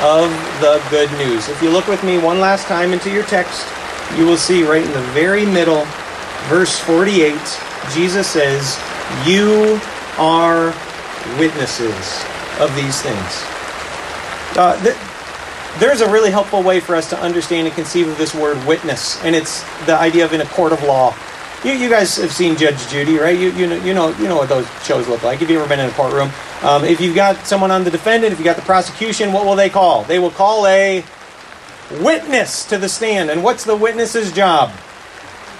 of 0.00 0.30
the 0.60 0.80
good 0.90 1.10
news. 1.18 1.48
If 1.48 1.60
you 1.60 1.70
look 1.70 1.88
with 1.88 2.04
me 2.04 2.18
one 2.18 2.38
last 2.38 2.66
time 2.66 2.92
into 2.92 3.10
your 3.10 3.24
text, 3.24 3.66
you 4.16 4.24
will 4.24 4.36
see 4.36 4.62
right 4.62 4.84
in 4.84 4.92
the 4.92 5.02
very 5.12 5.44
middle, 5.44 5.84
verse 6.48 6.78
48, 6.80 7.34
Jesus 7.92 8.28
says, 8.28 8.78
You 9.26 9.80
are 10.18 10.74
witnesses 11.38 12.24
of 12.60 12.74
these 12.76 13.00
things. 13.02 13.42
Uh, 14.56 14.78
th- 14.84 14.96
there's 15.80 16.00
a 16.00 16.10
really 16.10 16.30
helpful 16.30 16.62
way 16.62 16.78
for 16.80 16.94
us 16.94 17.08
to 17.10 17.18
understand 17.18 17.66
and 17.66 17.74
conceive 17.74 18.06
of 18.06 18.18
this 18.18 18.34
word 18.34 18.62
witness, 18.66 19.22
and 19.24 19.34
it's 19.34 19.62
the 19.86 19.96
idea 19.96 20.24
of 20.24 20.32
in 20.32 20.42
a 20.42 20.46
court 20.46 20.72
of 20.72 20.82
law. 20.84 21.14
You, 21.64 21.72
you 21.74 21.88
guys 21.88 22.16
have 22.16 22.32
seen 22.32 22.56
Judge 22.56 22.88
Judy, 22.88 23.18
right? 23.18 23.38
You, 23.38 23.52
you, 23.52 23.68
know, 23.68 23.76
you, 23.84 23.94
know, 23.94 24.08
you 24.16 24.26
know 24.26 24.36
what 24.36 24.48
those 24.48 24.66
shows 24.82 25.06
look 25.06 25.22
like. 25.22 25.42
If 25.42 25.48
you've 25.48 25.60
ever 25.60 25.68
been 25.68 25.78
in 25.78 25.88
a 25.88 25.92
courtroom, 25.92 26.30
um, 26.62 26.84
if 26.84 27.00
you've 27.00 27.14
got 27.14 27.46
someone 27.46 27.70
on 27.70 27.84
the 27.84 27.90
defendant, 27.90 28.32
if 28.32 28.40
you've 28.40 28.44
got 28.44 28.56
the 28.56 28.62
prosecution, 28.62 29.32
what 29.32 29.44
will 29.44 29.54
they 29.54 29.70
call? 29.70 30.02
They 30.02 30.18
will 30.18 30.32
call 30.32 30.66
a 30.66 31.04
witness 32.00 32.64
to 32.66 32.78
the 32.78 32.88
stand. 32.88 33.30
And 33.30 33.44
what's 33.44 33.62
the 33.64 33.76
witness's 33.76 34.32
job? 34.32 34.72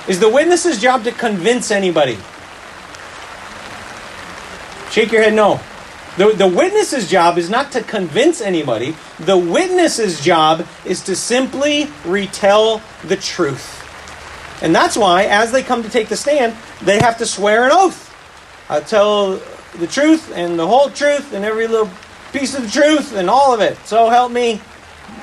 Is 0.08 0.18
the 0.18 0.28
witness's 0.28 0.80
job 0.80 1.04
to 1.04 1.12
convince 1.12 1.70
anybody? 1.70 2.18
Shake 4.90 5.12
your 5.12 5.22
head 5.22 5.34
no. 5.34 5.60
The, 6.18 6.32
the 6.32 6.48
witness's 6.48 7.08
job 7.08 7.38
is 7.38 7.48
not 7.48 7.70
to 7.72 7.82
convince 7.82 8.40
anybody. 8.40 8.96
The 9.20 9.38
witness's 9.38 10.20
job 10.20 10.66
is 10.84 11.00
to 11.04 11.14
simply 11.14 11.88
retell 12.04 12.82
the 13.04 13.16
truth. 13.16 13.81
And 14.62 14.74
that's 14.74 14.96
why, 14.96 15.24
as 15.24 15.52
they 15.52 15.62
come 15.62 15.82
to 15.82 15.90
take 15.90 16.08
the 16.08 16.16
stand, 16.16 16.56
they 16.80 16.98
have 17.00 17.18
to 17.18 17.26
swear 17.26 17.64
an 17.64 17.72
oath. 17.72 18.08
I 18.70 18.80
tell 18.80 19.40
the 19.78 19.86
truth 19.86 20.32
and 20.34 20.58
the 20.58 20.66
whole 20.66 20.88
truth 20.88 21.32
and 21.32 21.44
every 21.44 21.66
little 21.66 21.90
piece 22.32 22.54
of 22.54 22.62
the 22.62 22.70
truth 22.70 23.14
and 23.14 23.28
all 23.28 23.52
of 23.52 23.60
it. 23.60 23.76
So 23.84 24.08
help 24.08 24.32
me. 24.32 24.60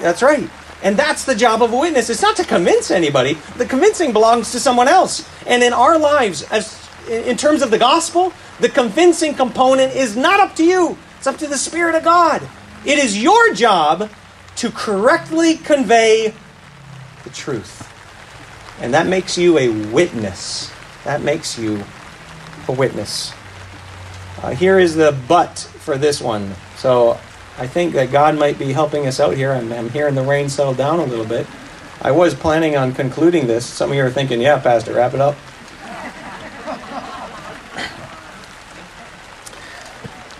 That's 0.01 0.21
right. 0.21 0.49
And 0.83 0.95
that's 0.97 1.25
the 1.25 1.35
job 1.35 1.61
of 1.61 1.73
a 1.73 1.77
witness. 1.77 2.09
It's 2.09 2.21
not 2.21 2.35
to 2.37 2.45
convince 2.45 2.91
anybody. 2.91 3.33
The 3.57 3.65
convincing 3.65 4.13
belongs 4.13 4.51
to 4.51 4.59
someone 4.59 4.87
else. 4.87 5.27
And 5.47 5.63
in 5.63 5.73
our 5.73 5.97
lives, 5.97 6.43
as 6.43 6.87
in 7.09 7.37
terms 7.37 7.61
of 7.61 7.71
the 7.71 7.77
gospel, 7.77 8.31
the 8.59 8.69
convincing 8.69 9.33
component 9.33 9.95
is 9.95 10.15
not 10.15 10.39
up 10.39 10.55
to 10.57 10.65
you. 10.65 10.97
It's 11.17 11.27
up 11.27 11.37
to 11.37 11.47
the 11.47 11.57
Spirit 11.57 11.95
of 11.95 12.03
God. 12.03 12.47
It 12.85 12.97
is 12.97 13.21
your 13.21 13.53
job 13.53 14.09
to 14.57 14.71
correctly 14.71 15.55
convey 15.57 16.33
the 17.23 17.29
truth. 17.29 17.88
And 18.81 18.93
that 18.93 19.07
makes 19.07 19.37
you 19.37 19.57
a 19.57 19.69
witness. 19.91 20.71
That 21.03 21.21
makes 21.21 21.57
you 21.57 21.83
a 22.67 22.71
witness. 22.71 23.33
Uh, 24.41 24.51
here 24.51 24.79
is 24.79 24.95
the 24.95 25.17
but 25.27 25.59
for 25.59 25.97
this 25.97 26.21
one. 26.21 26.53
So 26.77 27.19
I 27.57 27.67
think 27.67 27.93
that 27.93 28.11
God 28.11 28.37
might 28.37 28.57
be 28.57 28.71
helping 28.71 29.05
us 29.05 29.19
out 29.19 29.35
here. 29.35 29.51
I'm, 29.51 29.71
I'm 29.73 29.89
hearing 29.89 30.15
the 30.15 30.23
rain 30.23 30.47
settle 30.47 30.73
down 30.73 30.99
a 30.99 31.05
little 31.05 31.25
bit. 31.25 31.45
I 32.01 32.11
was 32.11 32.33
planning 32.33 32.77
on 32.77 32.93
concluding 32.93 33.47
this. 33.47 33.65
Some 33.65 33.89
of 33.89 33.97
you 33.97 34.03
are 34.05 34.09
thinking, 34.09 34.39
yeah, 34.39 34.59
Pastor, 34.59 34.93
wrap 34.93 35.13
it 35.13 35.19
up. 35.19 35.35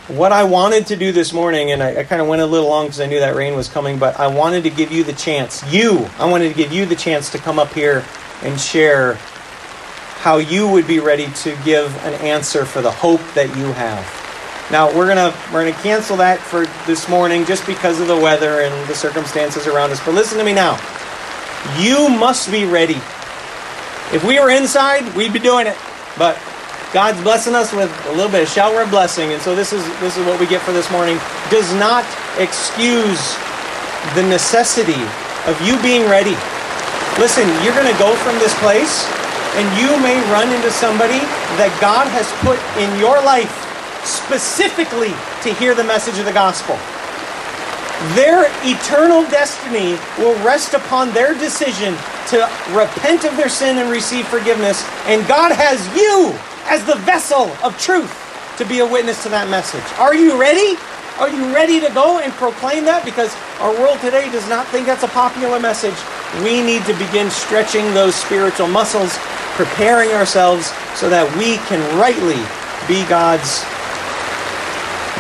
what 0.09 0.31
I 0.31 0.43
wanted 0.43 0.87
to 0.87 0.95
do 0.95 1.11
this 1.11 1.33
morning, 1.33 1.71
and 1.71 1.83
I, 1.83 1.97
I 1.97 2.03
kind 2.03 2.21
of 2.21 2.27
went 2.27 2.41
a 2.41 2.45
little 2.45 2.67
long 2.67 2.85
because 2.87 2.99
I 2.99 3.05
knew 3.05 3.19
that 3.19 3.35
rain 3.35 3.55
was 3.55 3.67
coming, 3.67 3.99
but 3.99 4.19
I 4.19 4.27
wanted 4.27 4.63
to 4.63 4.69
give 4.69 4.91
you 4.91 5.03
the 5.03 5.13
chance, 5.13 5.63
you, 5.71 6.09
I 6.17 6.25
wanted 6.25 6.49
to 6.49 6.55
give 6.55 6.73
you 6.73 6.85
the 6.85 6.95
chance 6.95 7.29
to 7.31 7.37
come 7.37 7.59
up 7.59 7.73
here 7.73 8.03
and 8.43 8.59
share 8.59 9.15
how 10.19 10.37
you 10.37 10.67
would 10.67 10.85
be 10.87 10.99
ready 10.99 11.27
to 11.31 11.57
give 11.63 11.95
an 12.05 12.13
answer 12.15 12.65
for 12.65 12.81
the 12.81 12.91
hope 12.91 13.21
that 13.33 13.47
you 13.55 13.71
have. 13.73 14.03
Now 14.71 14.93
we're 14.95 15.07
gonna 15.07 15.33
we're 15.51 15.65
gonna 15.65 15.81
cancel 15.81 16.17
that 16.17 16.39
for 16.39 16.65
this 16.85 17.09
morning 17.09 17.45
just 17.45 17.65
because 17.65 17.99
of 17.99 18.07
the 18.07 18.15
weather 18.15 18.61
and 18.61 18.87
the 18.87 18.93
circumstances 18.93 19.65
around 19.65 19.91
us. 19.91 20.03
But 20.05 20.13
listen 20.13 20.37
to 20.37 20.43
me 20.43 20.53
now. 20.53 20.77
You 21.79 22.09
must 22.09 22.51
be 22.51 22.65
ready. 22.65 23.01
If 24.11 24.23
we 24.25 24.39
were 24.39 24.49
inside, 24.49 25.15
we'd 25.15 25.33
be 25.33 25.39
doing 25.39 25.67
it. 25.67 25.77
But 26.17 26.37
God's 26.93 27.21
blessing 27.21 27.55
us 27.55 27.71
with 27.73 27.89
a 28.07 28.11
little 28.11 28.31
bit 28.31 28.43
of 28.43 28.49
shower 28.49 28.81
of 28.81 28.89
blessing, 28.89 29.33
and 29.33 29.41
so 29.41 29.55
this 29.55 29.73
is 29.73 29.83
this 29.99 30.17
is 30.17 30.25
what 30.25 30.39
we 30.39 30.45
get 30.45 30.61
for 30.61 30.71
this 30.71 30.89
morning. 30.91 31.17
Does 31.49 31.73
not 31.75 32.05
excuse 32.37 33.35
the 34.15 34.23
necessity 34.23 35.01
of 35.47 35.59
you 35.65 35.81
being 35.81 36.09
ready. 36.09 36.35
Listen, 37.19 37.43
you're 37.67 37.75
going 37.75 37.91
to 37.91 37.99
go 37.99 38.15
from 38.23 38.39
this 38.39 38.55
place, 38.63 39.03
and 39.59 39.67
you 39.75 39.91
may 39.99 40.15
run 40.31 40.47
into 40.55 40.71
somebody 40.71 41.19
that 41.59 41.67
God 41.83 42.07
has 42.15 42.23
put 42.39 42.55
in 42.79 42.87
your 42.95 43.19
life 43.27 43.51
specifically 44.07 45.11
to 45.43 45.51
hear 45.59 45.75
the 45.75 45.83
message 45.83 46.15
of 46.15 46.23
the 46.23 46.31
gospel. 46.31 46.79
Their 48.15 48.47
eternal 48.63 49.27
destiny 49.27 49.99
will 50.15 50.31
rest 50.47 50.73
upon 50.73 51.11
their 51.11 51.35
decision 51.35 51.91
to 52.31 52.47
repent 52.71 53.27
of 53.27 53.35
their 53.35 53.51
sin 53.51 53.83
and 53.83 53.91
receive 53.91 54.25
forgiveness. 54.25 54.87
And 55.03 55.27
God 55.27 55.51
has 55.51 55.83
you 55.91 56.31
as 56.71 56.85
the 56.85 56.95
vessel 57.03 57.51
of 57.67 57.77
truth 57.77 58.15
to 58.57 58.63
be 58.63 58.79
a 58.79 58.87
witness 58.87 59.23
to 59.23 59.29
that 59.35 59.49
message. 59.49 59.83
Are 59.99 60.15
you 60.15 60.39
ready? 60.39 60.79
Are 61.19 61.27
you 61.27 61.53
ready 61.53 61.81
to 61.81 61.91
go 61.91 62.19
and 62.19 62.31
proclaim 62.39 62.85
that? 62.85 63.03
Because 63.03 63.35
our 63.59 63.75
world 63.75 63.99
today 63.99 64.31
does 64.31 64.47
not 64.47 64.67
think 64.67 64.87
that's 64.87 65.03
a 65.03 65.11
popular 65.11 65.59
message. 65.59 65.99
We 66.43 66.61
need 66.61 66.85
to 66.85 66.93
begin 66.93 67.29
stretching 67.29 67.93
those 67.93 68.15
spiritual 68.15 68.67
muscles, 68.67 69.17
preparing 69.57 70.11
ourselves 70.11 70.71
so 70.95 71.09
that 71.09 71.25
we 71.35 71.57
can 71.67 71.81
rightly 71.97 72.39
be 72.87 73.01
God's 73.09 73.65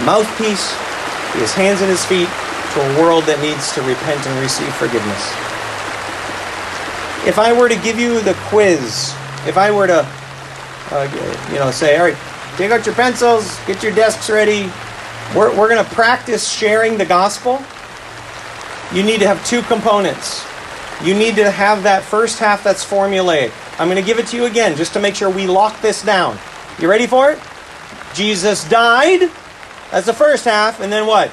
mouthpiece, 0.05 0.71
his 1.41 1.53
hands 1.53 1.81
and 1.81 1.89
his 1.89 2.05
feet 2.05 2.29
to 2.73 2.79
a 2.79 3.01
world 3.01 3.25
that 3.25 3.41
needs 3.41 3.73
to 3.73 3.81
repent 3.81 4.21
and 4.25 4.35
receive 4.39 4.69
forgiveness. 4.77 5.23
If 7.27 7.37
I 7.37 7.51
were 7.51 7.67
to 7.67 7.79
give 7.81 7.99
you 7.99 8.21
the 8.21 8.33
quiz, 8.47 9.13
if 9.45 9.57
I 9.57 9.71
were 9.71 9.87
to, 9.87 10.05
uh, 10.91 11.49
you 11.51 11.59
know, 11.59 11.71
say, 11.71 11.97
all 11.97 12.05
right, 12.05 12.17
take 12.55 12.71
out 12.71 12.85
your 12.85 12.95
pencils, 12.95 13.59
get 13.65 13.83
your 13.83 13.93
desks 13.93 14.29
ready, 14.29 14.71
we're, 15.35 15.49
we're 15.57 15.69
going 15.69 15.83
to 15.83 15.91
practice 15.91 16.49
sharing 16.49 16.97
the 16.97 17.05
gospel. 17.05 17.61
You 18.93 19.03
need 19.03 19.19
to 19.19 19.27
have 19.27 19.43
two 19.45 19.61
components. 19.63 20.48
You 21.03 21.13
need 21.13 21.35
to 21.35 21.49
have 21.49 21.83
that 21.83 22.03
first 22.03 22.39
half 22.39 22.63
that's 22.63 22.83
formulated. 22.83 23.53
I'm 23.77 23.87
going 23.87 24.01
to 24.01 24.05
give 24.05 24.19
it 24.19 24.27
to 24.27 24.35
you 24.35 24.45
again 24.45 24.75
just 24.75 24.93
to 24.93 24.99
make 24.99 25.15
sure 25.15 25.29
we 25.29 25.47
lock 25.47 25.81
this 25.81 26.03
down. 26.03 26.37
You 26.77 26.89
ready 26.89 27.07
for 27.07 27.31
it? 27.31 27.39
Jesus 28.13 28.67
died. 28.67 29.31
That's 29.91 30.05
the 30.05 30.13
first 30.13 30.43
half. 30.43 30.81
And 30.81 30.91
then 30.91 31.07
what? 31.07 31.31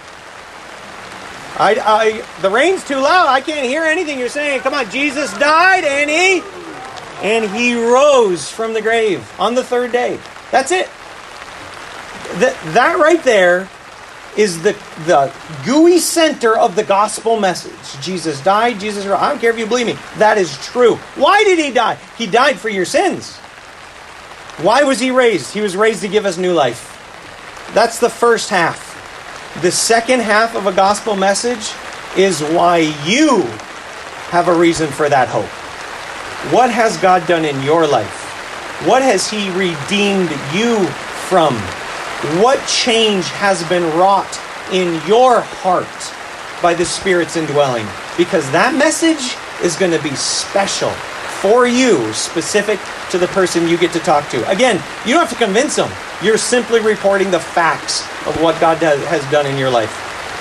I, 1.58 1.74
I, 1.80 2.40
the 2.42 2.50
rain's 2.50 2.86
too 2.86 2.96
loud. 2.96 3.28
I 3.28 3.40
can't 3.40 3.66
hear 3.66 3.82
anything 3.82 4.18
you're 4.18 4.28
saying. 4.28 4.60
Come 4.60 4.74
on. 4.74 4.88
Jesus 4.90 5.36
died 5.38 5.84
and 5.84 6.10
he, 6.10 6.42
and 7.22 7.50
he 7.50 7.74
rose 7.74 8.50
from 8.50 8.72
the 8.72 8.82
grave 8.82 9.28
on 9.40 9.54
the 9.54 9.64
third 9.64 9.90
day. 9.90 10.20
That's 10.52 10.70
it. 10.70 10.88
That, 12.38 12.56
that 12.74 12.98
right 13.00 13.22
there 13.24 13.68
is 14.36 14.62
the, 14.62 14.72
the 15.06 15.32
gooey 15.64 15.98
center 15.98 16.58
of 16.58 16.76
the 16.76 16.84
gospel 16.84 17.40
message. 17.40 18.02
Jesus 18.02 18.42
died, 18.42 18.78
Jesus 18.78 19.06
I 19.06 19.30
don't 19.30 19.40
care 19.40 19.50
if 19.50 19.58
you 19.58 19.66
believe 19.66 19.86
me. 19.86 19.96
That 20.18 20.38
is 20.38 20.56
true. 20.66 20.96
Why 21.14 21.42
did 21.44 21.58
he 21.58 21.70
die? 21.70 21.98
He 22.18 22.26
died 22.26 22.58
for 22.58 22.68
your 22.68 22.84
sins. 22.84 23.36
Why 24.62 24.84
was 24.84 25.00
he 25.00 25.10
raised? 25.10 25.52
He 25.52 25.60
was 25.60 25.76
raised 25.76 26.02
to 26.02 26.08
give 26.08 26.26
us 26.26 26.38
new 26.38 26.52
life. 26.52 26.92
That's 27.74 27.98
the 27.98 28.08
first 28.08 28.50
half. 28.50 28.84
The 29.62 29.70
second 29.70 30.20
half 30.20 30.54
of 30.54 30.66
a 30.66 30.72
gospel 30.72 31.16
message 31.16 31.72
is 32.16 32.40
why 32.40 32.78
you 33.04 33.42
have 34.30 34.48
a 34.48 34.54
reason 34.54 34.88
for 34.88 35.08
that 35.08 35.28
hope. 35.28 35.46
What 36.52 36.70
has 36.70 36.96
God 36.98 37.26
done 37.26 37.44
in 37.44 37.60
your 37.62 37.86
life? 37.86 38.24
What 38.86 39.02
has 39.02 39.28
he 39.28 39.50
redeemed 39.50 40.30
you 40.54 40.86
from? 41.28 41.56
What 42.40 42.66
change 42.66 43.26
has 43.26 43.62
been 43.68 43.84
wrought 43.96 44.40
in 44.72 44.94
your 45.06 45.42
heart 45.42 45.86
by 46.62 46.72
the 46.72 46.84
Spirit's 46.84 47.36
indwelling? 47.36 47.86
Because 48.16 48.50
that 48.52 48.74
message 48.74 49.36
is 49.62 49.76
going 49.76 49.92
to 49.92 50.02
be 50.02 50.14
special 50.16 50.88
for 51.42 51.66
you, 51.66 52.10
specific 52.14 52.80
to 53.10 53.18
the 53.18 53.26
person 53.28 53.68
you 53.68 53.76
get 53.76 53.92
to 53.92 53.98
talk 53.98 54.28
to. 54.30 54.48
Again, 54.50 54.82
you 55.04 55.12
don't 55.12 55.28
have 55.28 55.38
to 55.38 55.44
convince 55.44 55.76
them. 55.76 55.92
You're 56.22 56.38
simply 56.38 56.80
reporting 56.80 57.30
the 57.30 57.38
facts 57.38 58.00
of 58.26 58.40
what 58.40 58.58
God 58.62 58.80
does, 58.80 59.04
has 59.08 59.22
done 59.30 59.44
in 59.44 59.58
your 59.58 59.70
life. 59.70 59.92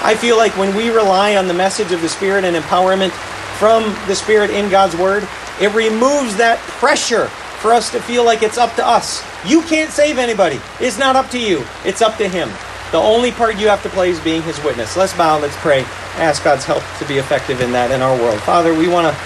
I 0.01 0.15
feel 0.15 0.37
like 0.37 0.55
when 0.57 0.73
we 0.77 0.89
rely 0.91 1.35
on 1.35 1.49
the 1.49 1.53
message 1.53 1.91
of 1.91 2.01
the 2.01 2.07
Spirit 2.07 2.45
and 2.45 2.55
empowerment 2.55 3.11
from 3.59 3.83
the 4.07 4.15
Spirit 4.15 4.49
in 4.49 4.69
God's 4.69 4.95
Word, 4.95 5.27
it 5.59 5.73
removes 5.73 6.37
that 6.37 6.57
pressure 6.79 7.29
for 7.65 7.73
us 7.73 7.89
to 7.89 7.99
feel 7.99 8.23
like 8.23 8.43
it's 8.43 8.59
up 8.59 8.75
to 8.75 8.85
us. 8.85 9.25
You 9.43 9.63
can't 9.63 9.89
save 9.89 10.19
anybody. 10.19 10.59
It's 10.79 10.99
not 10.99 11.15
up 11.15 11.31
to 11.31 11.39
you, 11.39 11.65
it's 11.83 12.03
up 12.03 12.15
to 12.19 12.29
Him. 12.29 12.47
The 12.91 12.99
only 12.99 13.31
part 13.31 13.57
you 13.57 13.67
have 13.69 13.81
to 13.81 13.89
play 13.89 14.11
is 14.11 14.19
being 14.19 14.43
His 14.43 14.63
witness. 14.63 14.95
Let's 14.95 15.17
bow, 15.17 15.39
let's 15.39 15.55
pray, 15.57 15.81
ask 16.21 16.43
God's 16.43 16.63
help 16.63 16.83
to 16.99 17.07
be 17.07 17.17
effective 17.17 17.61
in 17.61 17.71
that 17.71 17.89
in 17.89 18.03
our 18.03 18.15
world. 18.21 18.39
Father, 18.41 18.71
we 18.71 18.87
want 18.87 19.07
to 19.07 19.19